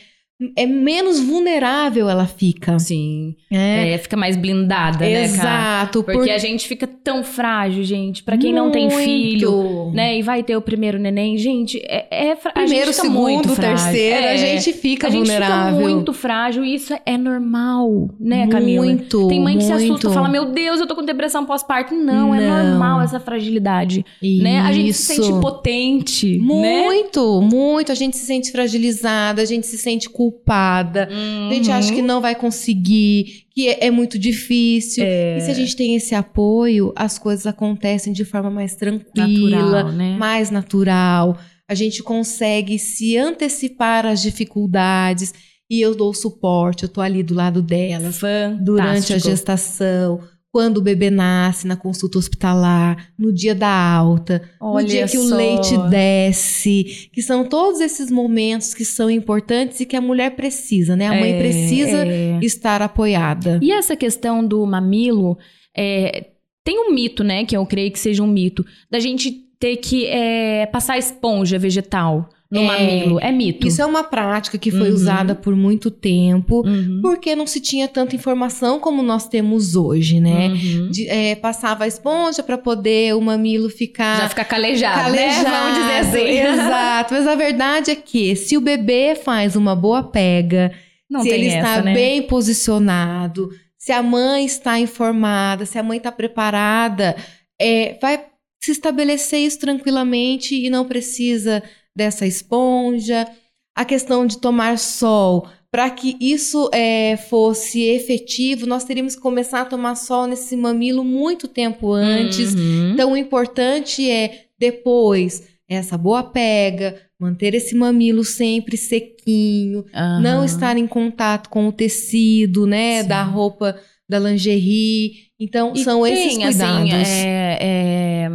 é 0.55 0.65
menos 0.65 1.19
vulnerável 1.19 2.09
ela 2.09 2.25
fica. 2.25 2.79
Sim. 2.79 3.35
É, 3.51 3.93
é 3.93 3.97
fica 3.97 4.15
mais 4.15 4.37
blindada, 4.37 5.07
Exato, 5.07 5.11
né, 5.11 5.23
Exato. 5.25 6.03
Porque 6.03 6.19
por... 6.19 6.29
a 6.29 6.37
gente 6.37 6.67
fica 6.67 6.87
tão 6.87 7.23
frágil, 7.23 7.83
gente. 7.83 8.23
Para 8.23 8.37
quem 8.37 8.53
muito. 8.53 8.65
não 8.65 8.71
tem 8.71 8.89
filho, 8.89 9.91
né, 9.93 10.17
e 10.17 10.21
vai 10.21 10.41
ter 10.41 10.55
o 10.55 10.61
primeiro 10.61 10.97
neném, 10.97 11.37
gente, 11.37 11.77
é, 11.85 12.31
é 12.31 12.35
Primeiro, 12.35 12.93
segundo, 12.93 13.15
muito 13.15 13.55
terceiro, 13.55 14.25
é, 14.25 14.33
a 14.33 14.37
gente 14.37 14.71
fica 14.73 15.07
a 15.07 15.09
vulnerável. 15.09 15.55
A 15.55 15.71
gente 15.71 15.77
fica 15.77 15.89
muito 15.89 16.13
frágil 16.13 16.63
e 16.63 16.75
isso 16.75 16.93
é 17.05 17.17
normal, 17.17 18.09
né, 18.19 18.47
Camila? 18.47 18.85
Muito, 18.85 19.27
Tem 19.27 19.41
mãe 19.41 19.57
que 19.57 19.65
muito. 19.65 19.77
se 19.77 19.85
assusta, 19.85 20.09
fala, 20.09 20.29
meu 20.29 20.45
Deus, 20.45 20.79
eu 20.79 20.87
tô 20.87 20.95
com 20.95 21.03
depressão 21.03 21.45
pós-parto. 21.45 21.93
Não, 21.93 22.33
é 22.33 22.39
não, 22.39 22.57
é 22.57 22.63
normal 22.63 23.01
essa 23.01 23.19
fragilidade, 23.19 24.05
isso. 24.21 24.43
né? 24.43 24.59
A 24.61 24.71
gente 24.71 24.93
se 24.93 25.15
sente 25.15 25.41
potente, 25.41 26.37
Muito, 26.39 27.41
né? 27.41 27.47
muito. 27.51 27.91
A 27.91 27.95
gente 27.95 28.15
se 28.15 28.25
sente 28.25 28.51
fragilizada, 28.51 29.41
a 29.41 29.45
gente 29.45 29.67
se 29.67 29.77
sente 29.77 30.09
culpada 30.09 30.28
culpada, 30.29 31.09
uhum. 31.11 31.49
a 31.49 31.53
gente 31.53 31.71
acha 31.71 31.91
que 31.91 32.01
uhum. 32.01 32.07
não 32.07 32.21
vai 32.21 32.35
conseguir, 32.35 33.45
que 33.51 33.67
é, 33.67 33.87
é 33.87 33.91
muito 33.91 34.19
difícil. 34.19 35.03
É. 35.03 35.37
E 35.37 35.41
se 35.41 35.51
a 35.51 35.53
gente 35.53 35.75
tem 35.75 35.95
esse 35.95 36.13
apoio, 36.13 36.93
as 36.95 37.17
coisas 37.17 37.47
acontecem 37.47 38.13
de 38.13 38.23
forma 38.23 38.49
mais 38.49 38.75
tranquila, 38.75 39.83
natural, 39.83 39.91
né? 39.91 40.17
mais 40.17 40.51
natural. 40.51 41.37
A 41.67 41.73
gente 41.73 42.01
consegue 42.03 42.77
se 42.77 43.17
antecipar 43.17 44.05
às 44.05 44.21
dificuldades 44.21 45.33
e 45.69 45.81
eu 45.81 45.95
dou 45.95 46.13
suporte, 46.13 46.83
eu 46.83 46.89
tô 46.89 46.99
ali 46.99 47.21
do 47.21 47.33
lado 47.33 47.61
delas 47.61 48.19
Fantástico. 48.19 48.63
durante 48.63 49.13
a 49.13 49.17
gestação, 49.17 50.19
quando 50.51 50.77
o 50.77 50.81
bebê 50.81 51.11
nasce 51.11 51.67
na 51.67 51.75
consulta 51.75 52.17
hospitalar, 52.17 53.11
no 53.17 53.31
dia 53.31 53.53
da 53.53 53.69
alta, 53.69 54.41
Olha 54.59 54.83
no 54.83 54.89
dia 54.89 55.07
que 55.07 55.17
só. 55.17 55.23
o 55.23 55.37
leite 55.37 55.77
desce, 55.89 57.09
que 57.13 57.21
são 57.21 57.45
todos 57.45 57.79
esses 57.79 58.09
momentos 58.09 58.73
que 58.73 58.83
são 58.83 59.09
importantes 59.11 59.79
e 59.79 59.85
que 59.85 59.95
a 59.95 60.01
mulher 60.01 60.31
precisa, 60.35 60.95
né? 60.95 61.07
A 61.07 61.13
mãe 61.13 61.33
é, 61.33 61.39
precisa 61.39 62.05
é. 62.05 62.39
estar 62.41 62.81
apoiada. 62.81 63.59
E 63.61 63.71
essa 63.71 63.95
questão 63.95 64.45
do 64.45 64.65
mamilo, 64.65 65.37
é, 65.77 66.31
tem 66.63 66.79
um 66.79 66.93
mito, 66.93 67.23
né? 67.23 67.45
Que 67.45 67.55
eu 67.55 67.65
creio 67.65 67.91
que 67.91 67.99
seja 67.99 68.23
um 68.23 68.27
mito, 68.27 68.65
da 68.89 68.99
gente 68.99 69.31
ter 69.59 69.77
que 69.77 70.07
é, 70.07 70.65
passar 70.65 70.97
esponja 70.97 71.59
vegetal 71.59 72.29
no 72.51 72.61
é, 72.61 72.65
mamilo. 72.65 73.19
É 73.19 73.31
mito. 73.31 73.67
Isso 73.67 73.81
é 73.81 73.85
uma 73.85 74.03
prática 74.03 74.57
que 74.57 74.71
foi 74.71 74.89
uhum. 74.89 74.95
usada 74.95 75.35
por 75.35 75.55
muito 75.55 75.91
tempo, 75.91 76.65
uhum. 76.65 76.99
porque 77.01 77.35
não 77.35 77.45
se 77.45 77.59
tinha 77.59 77.87
tanta 77.87 78.15
informação 78.15 78.79
como 78.79 79.03
nós 79.03 79.27
temos 79.27 79.75
hoje, 79.75 80.19
né? 80.19 80.47
Uhum. 80.47 80.89
De, 80.89 81.07
é, 81.07 81.35
passava 81.35 81.83
a 81.83 81.87
esponja 81.87 82.41
para 82.41 82.57
poder 82.57 83.15
o 83.15 83.21
mamilo 83.21 83.69
ficar. 83.69 84.21
Já 84.21 84.29
ficar 84.29 84.45
calejado, 84.45 85.11
calejado 85.11 85.43
né? 85.43 85.49
Vamos 85.49 85.79
dizer 85.79 85.97
assim. 85.99 86.39
Exato. 86.59 87.13
Mas 87.13 87.27
a 87.27 87.35
verdade 87.35 87.91
é 87.91 87.95
que 87.95 88.35
se 88.35 88.57
o 88.57 88.61
bebê 88.61 89.15
faz 89.15 89.55
uma 89.55 89.75
boa 89.75 90.01
pega, 90.01 90.71
não 91.07 91.21
se 91.21 91.29
ele 91.29 91.47
essa, 91.47 91.57
está 91.57 91.81
né? 91.83 91.93
bem 91.93 92.23
posicionado, 92.23 93.51
se 93.77 93.91
a 93.91 94.01
mãe 94.01 94.43
está 94.43 94.79
informada, 94.79 95.67
se 95.67 95.77
a 95.77 95.83
mãe 95.83 95.97
está 95.97 96.11
preparada, 96.11 97.15
é, 97.61 97.95
vai 98.01 98.25
se 98.61 98.71
estabelecer 98.71 99.39
isso 99.39 99.59
tranquilamente 99.59 100.55
e 100.55 100.69
não 100.69 100.85
precisa 100.85 101.63
dessa 101.95 102.25
esponja, 102.25 103.27
a 103.75 103.85
questão 103.85 104.25
de 104.25 104.37
tomar 104.37 104.77
sol. 104.77 105.47
Para 105.71 105.89
que 105.91 106.17
isso 106.19 106.69
é, 106.73 107.15
fosse 107.15 107.83
efetivo, 107.83 108.65
nós 108.65 108.83
teríamos 108.83 109.15
que 109.15 109.21
começar 109.21 109.61
a 109.61 109.65
tomar 109.65 109.95
sol 109.95 110.25
nesse 110.25 110.57
mamilo 110.57 111.03
muito 111.03 111.47
tempo 111.47 111.93
antes. 111.93 112.55
Uhum. 112.55 112.93
Então, 112.93 113.11
o 113.11 113.17
importante 113.17 114.09
é, 114.09 114.45
depois, 114.57 115.47
essa 115.67 115.95
boa 115.95 116.23
pega, 116.23 116.99
manter 117.19 117.53
esse 117.53 117.75
mamilo 117.75 118.23
sempre 118.23 118.75
sequinho, 118.77 119.85
uhum. 119.93 120.21
não 120.21 120.43
estar 120.43 120.75
em 120.75 120.87
contato 120.87 121.49
com 121.49 121.67
o 121.67 121.71
tecido, 121.71 122.65
né, 122.65 123.03
Sim. 123.03 123.07
da 123.07 123.23
roupa, 123.23 123.79
da 124.09 124.17
lingerie. 124.17 125.29
Então, 125.39 125.73
e 125.75 125.83
são 125.83 126.01
tem, 126.01 126.13
esses 126.13 126.37
assim, 126.39 126.47
cuidados. 126.47 126.93
Assim, 126.93 127.25
é, 127.27 127.57
é 127.61 128.29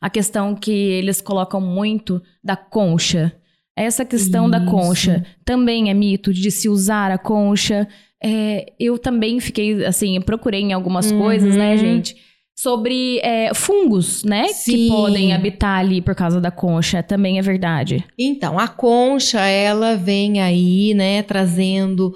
a 0.00 0.10
questão 0.10 0.54
que 0.54 0.70
eles 0.70 1.20
colocam 1.20 1.60
muito 1.60 2.22
da 2.42 2.56
concha. 2.56 3.32
Essa 3.76 4.04
questão 4.04 4.44
Isso. 4.44 4.52
da 4.52 4.64
concha 4.64 5.24
também 5.44 5.90
é 5.90 5.94
mito 5.94 6.32
de 6.32 6.50
se 6.50 6.68
usar 6.68 7.10
a 7.10 7.18
concha. 7.18 7.86
É, 8.22 8.72
eu 8.80 8.98
também 8.98 9.38
fiquei, 9.38 9.84
assim, 9.84 10.18
procurei 10.20 10.62
em 10.62 10.72
algumas 10.72 11.10
uhum. 11.10 11.20
coisas, 11.20 11.54
né, 11.54 11.76
gente? 11.76 12.16
Sobre 12.58 13.18
é, 13.18 13.52
fungos, 13.52 14.24
né? 14.24 14.48
Sim. 14.48 14.72
Que 14.72 14.88
podem 14.88 15.34
habitar 15.34 15.78
ali 15.78 16.00
por 16.00 16.14
causa 16.14 16.40
da 16.40 16.50
concha. 16.50 17.02
Também 17.02 17.38
é 17.38 17.42
verdade. 17.42 18.02
Então, 18.18 18.58
a 18.58 18.66
concha, 18.66 19.40
ela 19.40 19.94
vem 19.94 20.40
aí, 20.40 20.94
né, 20.94 21.22
trazendo 21.22 22.14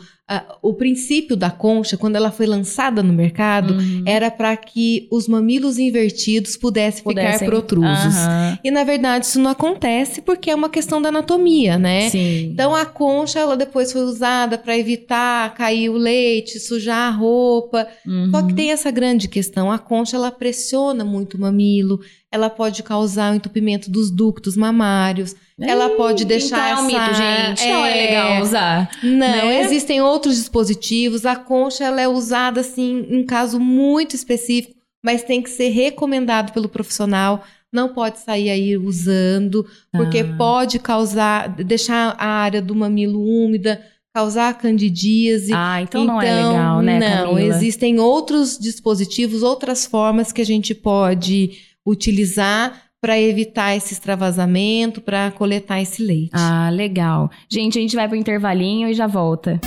o 0.63 0.73
princípio 0.73 1.37
da 1.37 1.51
concha, 1.51 1.97
quando 1.97 2.15
ela 2.15 2.31
foi 2.31 2.47
lançada 2.47 3.03
no 3.03 3.13
mercado, 3.13 3.75
uhum. 3.75 4.05
era 4.07 4.31
para 4.31 4.57
que 4.57 5.09
os 5.11 5.27
mamilos 5.27 5.77
invertidos 5.77 6.57
pudessem, 6.57 7.03
pudessem. 7.03 7.33
ficar 7.41 7.47
protrusos. 7.47 8.15
Uhum. 8.15 8.59
E 8.63 8.71
na 8.71 8.85
verdade 8.85 9.27
isso 9.27 9.41
não 9.41 9.51
acontece 9.51 10.23
porque 10.23 10.51
é 10.51 10.55
uma 10.55 10.69
questão 10.69 11.03
da 11.03 11.09
anatomia, 11.09 11.77
né? 11.79 12.09
Sim. 12.11 12.51
Então 12.53 12.75
a 12.75 12.87
concha 12.87 13.41
ela 13.41 13.57
depois 13.57 13.91
foi 13.91 14.03
usada 14.03 14.57
para 14.57 14.79
evitar 14.79 15.53
cair 15.55 15.89
o 15.89 15.97
leite, 15.97 16.61
sujar 16.61 17.09
a 17.09 17.17
roupa. 17.17 17.89
Uhum. 18.07 18.31
Só 18.31 18.43
que 18.43 18.51
uhum. 18.51 18.55
tem 18.55 18.71
essa 18.71 18.91
grande 18.93 19.27
questão, 19.27 19.73
a 19.73 19.79
concha 19.79 20.17
ela 20.17 20.31
pressiona 20.31 21.05
muito 21.05 21.37
o 21.37 21.41
mamilo, 21.41 22.01
ela 22.31 22.49
pode 22.49 22.85
causar 22.85 23.33
o 23.33 23.35
entupimento 23.35 23.91
dos 23.91 24.11
ductos 24.11 24.57
mamários. 24.57 25.35
Ela 25.61 25.91
pode 25.91 26.25
deixar 26.25 26.73
então 26.73 26.79
é 26.79 26.83
um 26.83 26.97
essa... 26.97 27.09
mito, 27.09 27.15
gente. 27.17 27.63
É... 27.63 27.73
Não 27.73 27.87
é 27.87 27.95
legal 27.95 28.43
usar. 28.43 28.91
Não, 29.03 29.19
né? 29.19 29.61
existem 29.61 30.01
outros 30.01 30.37
dispositivos. 30.37 31.27
A 31.27 31.37
concha 31.37 31.85
ela 31.85 32.01
é 32.01 32.09
usada 32.09 32.61
assim 32.61 33.07
em 33.11 33.25
caso 33.25 33.61
muito 33.61 34.17
específico, 34.17 34.75
mas 35.05 35.23
tem 35.23 35.43
que 35.43 35.51
ser 35.51 35.69
recomendado 35.69 36.53
pelo 36.53 36.69
profissional. 36.69 37.45
Não 37.73 37.93
pode 37.93 38.19
sair 38.19 38.51
aí 38.51 38.77
usando, 38.77 39.65
porque 39.93 40.19
ah. 40.19 40.35
pode 40.37 40.79
causar, 40.79 41.49
deixar 41.49 42.17
a 42.19 42.27
área 42.27 42.61
do 42.61 42.75
mamilo 42.75 43.23
úmida, 43.23 43.81
causar 44.13 44.59
candidíase. 44.59 45.53
Ah, 45.55 45.81
então, 45.81 46.03
então 46.03 46.15
não 46.15 46.23
é 46.23 46.33
então, 46.33 46.51
legal, 46.51 46.83
né? 46.83 46.99
Não, 46.99 47.35
Camila? 47.35 47.55
existem 47.55 48.01
outros 48.01 48.59
dispositivos, 48.59 49.43
outras 49.43 49.87
formas 49.87 50.33
que 50.33 50.41
a 50.41 50.47
gente 50.47 50.75
pode 50.75 51.53
utilizar 51.87 52.90
para 53.01 53.19
evitar 53.19 53.75
esse 53.75 53.95
extravasamento, 53.95 55.01
para 55.01 55.31
coletar 55.31 55.81
esse 55.81 56.03
leite. 56.03 56.33
Ah, 56.35 56.69
legal. 56.71 57.31
Gente, 57.49 57.79
a 57.79 57.81
gente 57.81 57.97
vai 57.97 58.07
para 58.07 58.15
o 58.15 58.21
intervalinho 58.21 58.89
e 58.89 58.95
já 58.95 59.07
volta. 59.07 59.59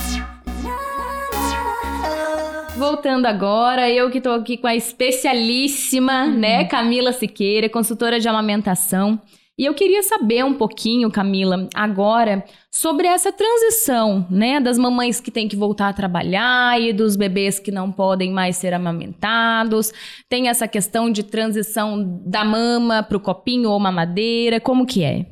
Voltando 2.77 3.25
agora, 3.25 3.89
eu 3.89 4.11
que 4.11 4.17
estou 4.17 4.33
aqui 4.33 4.57
com 4.57 4.67
a 4.67 4.75
especialíssima, 4.75 6.25
uhum. 6.25 6.37
né, 6.37 6.65
Camila 6.65 7.11
Siqueira, 7.11 7.69
consultora 7.69 8.19
de 8.19 8.27
amamentação. 8.27 9.19
E 9.57 9.65
eu 9.65 9.75
queria 9.75 10.01
saber 10.01 10.43
um 10.43 10.55
pouquinho, 10.55 11.11
Camila, 11.11 11.69
agora 11.75 12.43
sobre 12.71 13.05
essa 13.05 13.31
transição, 13.31 14.25
né, 14.29 14.59
das 14.59 14.79
mamães 14.79 15.21
que 15.21 15.29
têm 15.29 15.47
que 15.47 15.55
voltar 15.55 15.89
a 15.89 15.93
trabalhar 15.93 16.81
e 16.81 16.91
dos 16.91 17.15
bebês 17.15 17.59
que 17.59 17.71
não 17.71 17.91
podem 17.91 18.31
mais 18.31 18.57
ser 18.57 18.73
amamentados. 18.73 19.93
Tem 20.27 20.49
essa 20.49 20.67
questão 20.67 21.11
de 21.11 21.21
transição 21.21 22.19
da 22.25 22.43
mama 22.43 23.03
para 23.03 23.17
o 23.17 23.19
copinho 23.19 23.69
ou 23.69 23.79
mamadeira, 23.79 24.59
como 24.59 24.87
que 24.87 25.03
é? 25.03 25.27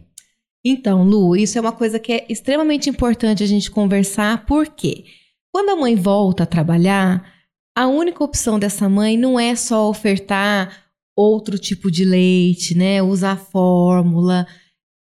Então, 0.63 1.03
Lu, 1.03 1.35
isso 1.35 1.57
é 1.57 1.61
uma 1.61 1.71
coisa 1.71 1.97
que 1.97 2.13
é 2.13 2.25
extremamente 2.29 2.87
importante 2.87 3.41
a 3.41 3.47
gente 3.47 3.71
conversar, 3.71 4.45
porque 4.45 5.05
quando 5.51 5.69
a 5.69 5.75
mãe 5.75 5.95
volta 5.95 6.43
a 6.43 6.45
trabalhar, 6.45 7.25
a 7.75 7.87
única 7.87 8.23
opção 8.23 8.59
dessa 8.59 8.87
mãe 8.87 9.17
não 9.17 9.39
é 9.39 9.55
só 9.55 9.89
ofertar 9.89 10.80
outro 11.15 11.57
tipo 11.57 11.91
de 11.91 12.05
leite, 12.05 12.75
né? 12.75 13.01
Usar 13.01 13.37
fórmula. 13.37 14.47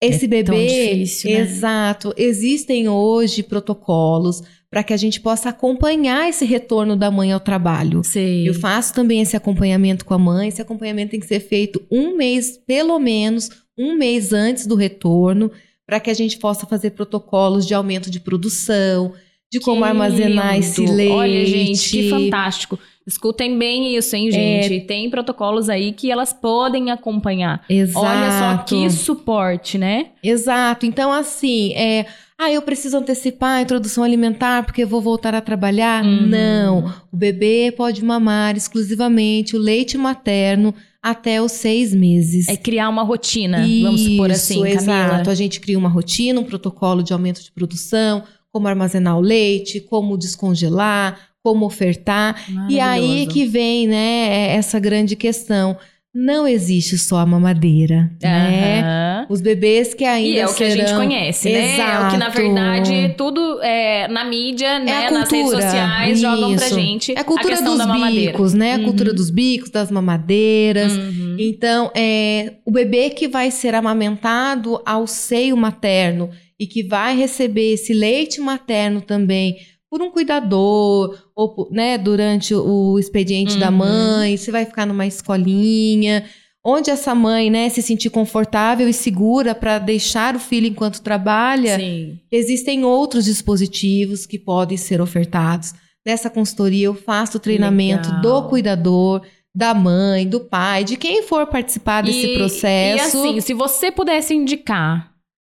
Esse 0.03 0.25
é 0.25 0.29
bebê, 0.29 0.67
difícil, 0.97 1.31
né? 1.31 1.41
exato. 1.41 2.15
Existem 2.17 2.89
hoje 2.89 3.43
protocolos 3.43 4.43
para 4.71 4.83
que 4.85 4.93
a 4.93 4.97
gente 4.97 5.21
possa 5.21 5.51
acompanhar 5.51 6.29
esse 6.29 6.45
retorno 6.45 6.97
da 6.97 7.11
mãe 7.11 7.33
ao 7.33 7.41
trabalho. 7.41 8.03
Sim. 8.05 8.47
Eu 8.47 8.55
faço 8.55 8.95
também 8.95 9.21
esse 9.21 9.37
acompanhamento 9.37 10.05
com 10.05 10.15
a 10.15 10.19
mãe. 10.19 10.49
Esse 10.49 10.63
acompanhamento 10.63 11.11
tem 11.11 11.21
que 11.21 11.27
ser 11.27 11.41
feito 11.41 11.83
um 11.91 12.17
mês, 12.17 12.59
pelo 12.67 12.99
menos 12.99 13.51
um 13.77 13.97
mês 13.97 14.33
antes 14.33 14.67
do 14.67 14.77
retorno, 14.77 15.51
para 15.87 15.99
que 15.99 16.09
a 16.09 16.15
gente 16.15 16.39
possa 16.39 16.67
fazer 16.67 16.91
protocolos 16.91 17.67
de 17.67 17.75
aumento 17.75 18.11
de 18.11 18.21
produção, 18.21 19.13
de 19.53 19.59
como 19.59 19.83
que 19.83 19.89
armazenar 19.89 20.55
lindo. 20.55 20.65
esse 20.65 20.87
leite. 20.87 21.13
Olha, 21.13 21.45
gente, 21.45 21.91
que 21.91 22.09
fantástico. 22.09 22.79
Escutem 23.07 23.59
bem 23.59 23.97
isso, 23.97 24.15
hein, 24.15 24.31
gente? 24.31 24.77
É... 24.77 24.81
Tem 24.81 25.11
protocolos 25.11 25.69
aí 25.69 25.93
que 25.93 26.11
elas 26.11 26.33
podem 26.33 26.91
acompanhar. 26.91 27.65
Exato. 27.69 28.07
Olha 28.07 28.31
só 28.31 28.63
que 28.65 28.91
suporte, 28.91 29.79
né? 29.79 30.09
Exato. 30.23 30.87
Então, 30.87 31.13
assim, 31.13 31.73
é. 31.75 32.07
Ah, 32.39 32.51
eu 32.51 32.63
preciso 32.63 32.97
antecipar 32.97 33.59
a 33.59 33.63
introdução 33.63 34.03
alimentar 34.03 34.65
porque 34.65 34.83
eu 34.83 34.89
vou 34.89 35.03
voltar 35.03 35.35
a 35.35 35.43
trabalhar? 35.43 36.03
Uhum. 36.03 36.27
Não. 36.27 36.95
O 37.13 37.17
bebê 37.17 37.71
pode 37.77 38.03
mamar 38.03 38.57
exclusivamente 38.57 39.55
o 39.55 39.59
leite 39.59 39.99
materno 39.99 40.75
até 41.03 41.41
os 41.43 41.53
seis 41.53 41.95
meses. 41.95 42.49
É 42.49 42.57
criar 42.57 42.89
uma 42.89 43.03
rotina, 43.03 43.67
Isso, 43.67 43.83
vamos 43.83 44.01
supor 44.03 44.31
assim, 44.31 44.55
Camila. 44.63 44.81
exato. 44.81 45.31
A 45.31 45.35
gente 45.35 45.61
cria 45.61 45.79
uma 45.79 45.89
rotina, 45.89 46.41
um 46.41 46.45
protocolo 46.45 47.03
de 47.03 47.13
aumento 47.13 47.43
de 47.43 47.51
produção, 47.51 48.23
como 48.51 48.69
armazenar 48.69 49.17
o 49.19 49.21
leite, 49.21 49.81
como 49.81 50.17
descongelar, 50.17 51.30
como 51.43 51.67
ofertar. 51.67 52.37
E 52.69 52.79
aí 52.79 53.27
que 53.27 53.45
vem, 53.47 53.87
né, 53.87 54.55
essa 54.55 54.79
grande 54.79 55.17
questão. 55.17 55.77
Não 56.13 56.45
existe 56.45 56.99
só 56.99 57.19
a 57.19 57.27
mamadeira, 57.27 58.11
uhum. 58.21 58.29
né? 58.29 59.27
Os 59.29 59.41
bebês 59.41 59.95
que 59.95 60.05
ainda 60.05 60.29
E 60.29 60.41
é 60.41 60.45
o 60.45 60.49
que 60.49 60.55
serão... 60.55 60.73
a 60.73 60.77
gente 60.77 60.97
conhece, 60.97 61.53
né? 61.53 61.75
Exato. 61.75 61.91
É 61.91 62.09
o 62.09 62.11
que, 62.11 62.17
na 62.17 62.29
verdade, 62.31 63.15
tudo 63.17 63.61
é, 63.63 64.09
na 64.09 64.25
mídia, 64.25 64.67
é 64.67 64.79
né? 64.81 65.03
Cultura, 65.03 65.21
nas 65.21 65.31
redes 65.31 65.51
sociais, 65.53 66.13
Isso. 66.19 66.23
jogam 66.23 66.57
pra 66.57 66.69
gente 66.69 67.13
É 67.13 67.21
a 67.21 67.23
cultura 67.23 67.59
a 67.59 67.61
dos 67.61 67.87
bicos, 68.11 68.55
né? 68.55 68.75
Uhum. 68.75 68.83
A 68.83 68.85
cultura 68.87 69.15
dos 69.15 69.31
bicos, 69.31 69.71
das 69.71 69.89
mamadeiras. 69.89 70.93
Uhum. 70.93 71.37
Então, 71.39 71.93
é, 71.95 72.55
o 72.67 72.73
bebê 72.73 73.11
que 73.11 73.29
vai 73.29 73.53
ser 73.53 73.77
amamentado 73.77 74.83
ao 74.85 75.07
seio 75.07 75.57
materno 75.57 76.31
e 76.59 76.67
que 76.67 76.83
vai 76.83 77.17
receber 77.17 77.75
esse 77.75 77.95
leite 77.95 78.41
materno 78.41 79.01
também 79.01 79.59
por 79.91 80.01
um 80.01 80.11
cuidador, 80.11 81.19
ou 81.35 81.69
né, 81.73 81.99
durante 81.99 82.55
o 82.55 82.97
expediente 82.99 83.55
uhum. 83.55 83.59
da 83.59 83.71
mãe, 83.73 84.37
você 84.37 84.53
vai 84.53 84.65
ficar 84.65 84.87
numa 84.87 85.05
escolinha, 85.05 86.25
onde 86.65 86.91
essa 86.91 87.13
mãe, 87.13 87.51
né, 87.51 87.69
se 87.69 87.83
sentir 87.83 88.09
confortável 88.09 88.89
e 88.89 88.93
segura 88.93 89.53
para 89.53 89.79
deixar 89.81 90.37
o 90.37 90.39
filho 90.39 90.69
enquanto 90.69 91.03
trabalha, 91.03 91.77
Sim. 91.77 92.21
existem 92.31 92.85
outros 92.85 93.25
dispositivos 93.25 94.27
que 94.27 94.39
podem 94.39 94.77
ser 94.77 95.01
ofertados. 95.01 95.75
Nessa 96.07 96.31
consultoria 96.31 96.87
eu 96.87 96.95
faço 96.95 97.39
o 97.39 97.41
treinamento 97.41 98.09
Legal. 98.09 98.23
do 98.23 98.49
cuidador, 98.49 99.23
da 99.53 99.75
mãe, 99.75 100.27
do 100.27 100.41
pai, 100.41 100.85
de 100.85 100.97
quem 100.97 101.25
for 101.25 101.47
participar 101.49 102.03
desse 102.03 102.27
e, 102.27 102.35
processo. 102.37 103.17
E 103.17 103.29
assim, 103.29 103.41
se 103.41 103.53
você 103.53 103.91
pudesse 103.91 104.33
indicar 104.35 105.10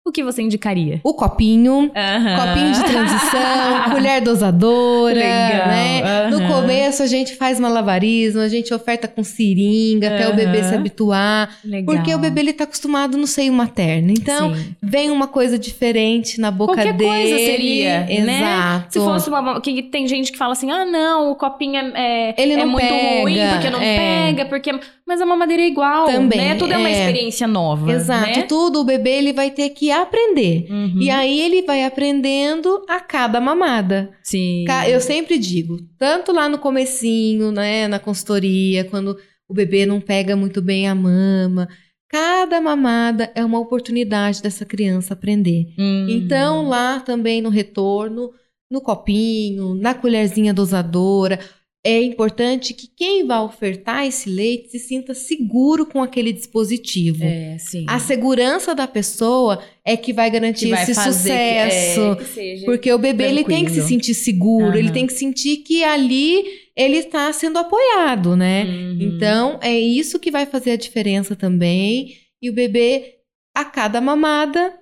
o 0.04 0.10
que 0.10 0.22
você 0.24 0.42
indicaria? 0.42 1.00
O 1.04 1.14
copinho, 1.14 1.74
uhum. 1.74 1.90
copinho 1.90 2.72
de 2.72 2.84
transição, 2.84 3.84
colher 3.92 4.20
dosadora, 4.20 5.14
Legal. 5.14 5.68
né? 5.68 6.02
Uhum. 6.02 6.40
No 6.40 6.48
começo 6.48 7.04
a 7.04 7.06
gente 7.06 7.36
faz 7.36 7.60
malabarismo, 7.60 8.40
a 8.40 8.48
gente 8.48 8.74
oferta 8.74 9.06
com 9.06 9.22
seringa 9.22 10.08
uhum. 10.08 10.14
até 10.14 10.28
o 10.28 10.34
bebê 10.34 10.64
se 10.64 10.74
habituar, 10.74 11.56
Legal. 11.64 11.94
porque 11.94 12.12
o 12.12 12.18
bebê 12.18 12.40
ele 12.40 12.52
tá 12.52 12.64
acostumado 12.64 13.16
no 13.16 13.28
seio 13.28 13.52
materno. 13.52 14.10
Então, 14.10 14.52
Sim. 14.54 14.74
vem 14.82 15.08
uma 15.10 15.28
coisa 15.28 15.56
diferente 15.56 16.40
na 16.40 16.50
boca 16.50 16.74
Qualquer 16.74 16.94
dele. 16.94 17.08
coisa 17.08 17.36
seria, 17.38 18.00
né? 18.00 18.38
Exato. 18.40 18.92
Se 18.92 18.98
fosse 18.98 19.28
uma 19.28 19.60
que 19.60 19.82
tem 19.84 20.08
gente 20.08 20.32
que 20.32 20.38
fala 20.38 20.52
assim: 20.52 20.70
"Ah, 20.70 20.84
não, 20.84 21.30
o 21.30 21.36
copinho 21.36 21.76
é, 21.76 21.92
é, 22.30 22.34
ele 22.42 22.56
não 22.56 22.62
é 22.62 22.66
muito 22.66 22.86
pega, 22.88 23.20
ruim 23.20 23.38
porque 23.52 23.70
não 23.70 23.80
é. 23.80 23.96
pega, 23.96 24.46
porque 24.46 24.80
mas 25.12 25.20
a 25.20 25.26
mamadeira 25.26 25.62
é 25.62 25.66
igual, 25.66 26.06
Também, 26.06 26.38
né? 26.38 26.54
Tudo 26.54 26.72
é, 26.72 26.76
é 26.76 26.78
uma 26.78 26.90
experiência 26.90 27.46
nova, 27.46 27.92
Exato. 27.92 28.26
Né? 28.26 28.42
Tudo 28.44 28.80
o 28.80 28.84
bebê 28.84 29.18
ele 29.18 29.34
vai 29.34 29.50
ter 29.50 29.68
que 29.68 29.90
aprender. 29.90 30.66
Uhum. 30.70 31.02
E 31.02 31.10
aí 31.10 31.38
ele 31.38 31.60
vai 31.60 31.84
aprendendo 31.84 32.82
a 32.88 32.98
cada 32.98 33.38
mamada. 33.38 34.10
Sim. 34.22 34.64
Eu 34.88 35.02
sempre 35.02 35.38
digo, 35.38 35.76
tanto 35.98 36.32
lá 36.32 36.48
no 36.48 36.56
comecinho, 36.58 37.52
né, 37.52 37.86
na 37.88 37.98
consultoria, 37.98 38.84
quando 38.84 39.18
o 39.46 39.52
bebê 39.52 39.84
não 39.84 40.00
pega 40.00 40.34
muito 40.34 40.62
bem 40.62 40.88
a 40.88 40.94
mama, 40.94 41.68
cada 42.08 42.58
mamada 42.58 43.30
é 43.34 43.44
uma 43.44 43.58
oportunidade 43.58 44.42
dessa 44.42 44.64
criança 44.64 45.12
aprender. 45.12 45.74
Uhum. 45.78 46.06
Então 46.08 46.66
lá 46.66 47.00
também 47.00 47.42
no 47.42 47.50
retorno, 47.50 48.30
no 48.70 48.80
copinho, 48.80 49.74
na 49.74 49.92
colherzinha 49.92 50.54
dosadora, 50.54 51.38
é 51.84 52.00
importante 52.00 52.72
que 52.72 52.86
quem 52.86 53.26
vai 53.26 53.40
ofertar 53.40 54.06
esse 54.06 54.30
leite 54.30 54.70
se 54.70 54.78
sinta 54.78 55.14
seguro 55.14 55.84
com 55.84 56.00
aquele 56.00 56.32
dispositivo. 56.32 57.24
É, 57.24 57.56
sim. 57.58 57.84
A 57.88 57.98
segurança 57.98 58.72
da 58.72 58.86
pessoa 58.86 59.60
é 59.84 59.96
que 59.96 60.12
vai 60.12 60.30
garantir 60.30 60.66
que 60.66 60.70
vai 60.70 60.82
esse 60.84 60.94
sucesso. 60.94 62.16
Que, 62.16 62.40
é, 62.40 62.54
que 62.56 62.64
porque 62.64 62.92
o 62.92 62.98
bebê 62.98 63.24
ele 63.24 63.42
tem 63.44 63.64
que 63.64 63.72
se 63.72 63.82
sentir 63.82 64.14
seguro, 64.14 64.68
uhum. 64.68 64.74
ele 64.76 64.92
tem 64.92 65.08
que 65.08 65.12
sentir 65.12 65.58
que 65.58 65.82
ali 65.82 66.44
ele 66.76 66.98
está 66.98 67.32
sendo 67.32 67.58
apoiado, 67.58 68.36
né? 68.36 68.64
Uhum. 68.64 68.98
Então, 69.00 69.58
é 69.60 69.76
isso 69.76 70.20
que 70.20 70.30
vai 70.30 70.46
fazer 70.46 70.70
a 70.70 70.76
diferença 70.76 71.34
também. 71.34 72.16
E 72.40 72.48
o 72.48 72.52
bebê, 72.52 73.16
a 73.54 73.64
cada 73.64 74.00
mamada, 74.00 74.72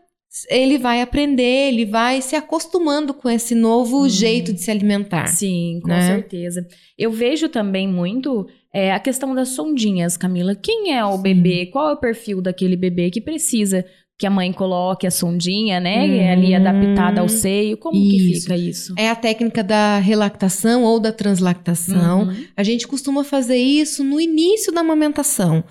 ele 0.49 0.79
vai 0.79 1.03
aprender, 1.03 1.69
ele 1.69 1.85
vai 1.85 2.23
se 2.23 2.37
acostumando 2.37 3.13
com 3.13 3.29
esse 3.29 3.55
novo 3.55 4.05
hum. 4.05 4.09
jeito 4.09 4.53
de 4.53 4.61
se 4.61 4.71
alimentar. 4.71 5.27
Sim, 5.27 5.81
com 5.83 5.89
né? 5.89 6.07
certeza. 6.07 6.67
Eu 6.97 7.11
vejo 7.11 7.49
também 7.49 7.89
muito 7.89 8.47
é, 8.73 8.93
a 8.93 9.01
questão 9.01 9.35
das 9.35 9.49
sondinhas, 9.49 10.17
Camila. 10.17 10.55
Quem 10.55 10.97
é 10.97 11.05
o 11.05 11.17
Sim. 11.17 11.23
bebê? 11.23 11.67
Qual 11.67 11.91
é 11.91 11.93
o 11.95 12.01
perfil 12.01 12.41
daquele 12.41 12.77
bebê 12.77 13.11
que 13.11 13.21
precisa 13.21 13.85
que 14.17 14.27
a 14.27 14.31
mãe 14.31 14.53
coloque 14.53 15.07
a 15.07 15.11
sondinha, 15.11 15.81
né? 15.81 16.05
Hum, 16.05 16.33
ali 16.33 16.55
adaptada 16.55 17.23
ao 17.23 17.29
seio. 17.29 17.79
Como 17.79 17.97
isso. 17.97 18.11
que 18.11 18.41
fica 18.41 18.57
isso? 18.57 18.95
É 18.99 19.09
a 19.09 19.17
técnica 19.17 19.65
da 19.65 19.99
relactação 19.99 20.85
ou 20.85 21.01
da 21.01 21.11
translactação. 21.11 22.25
Uhum. 22.25 22.45
A 22.55 22.63
gente 22.63 22.87
costuma 22.87 23.25
fazer 23.25 23.57
isso 23.57 24.05
no 24.05 24.21
início 24.21 24.71
da 24.73 24.83
amamentação 24.83 25.65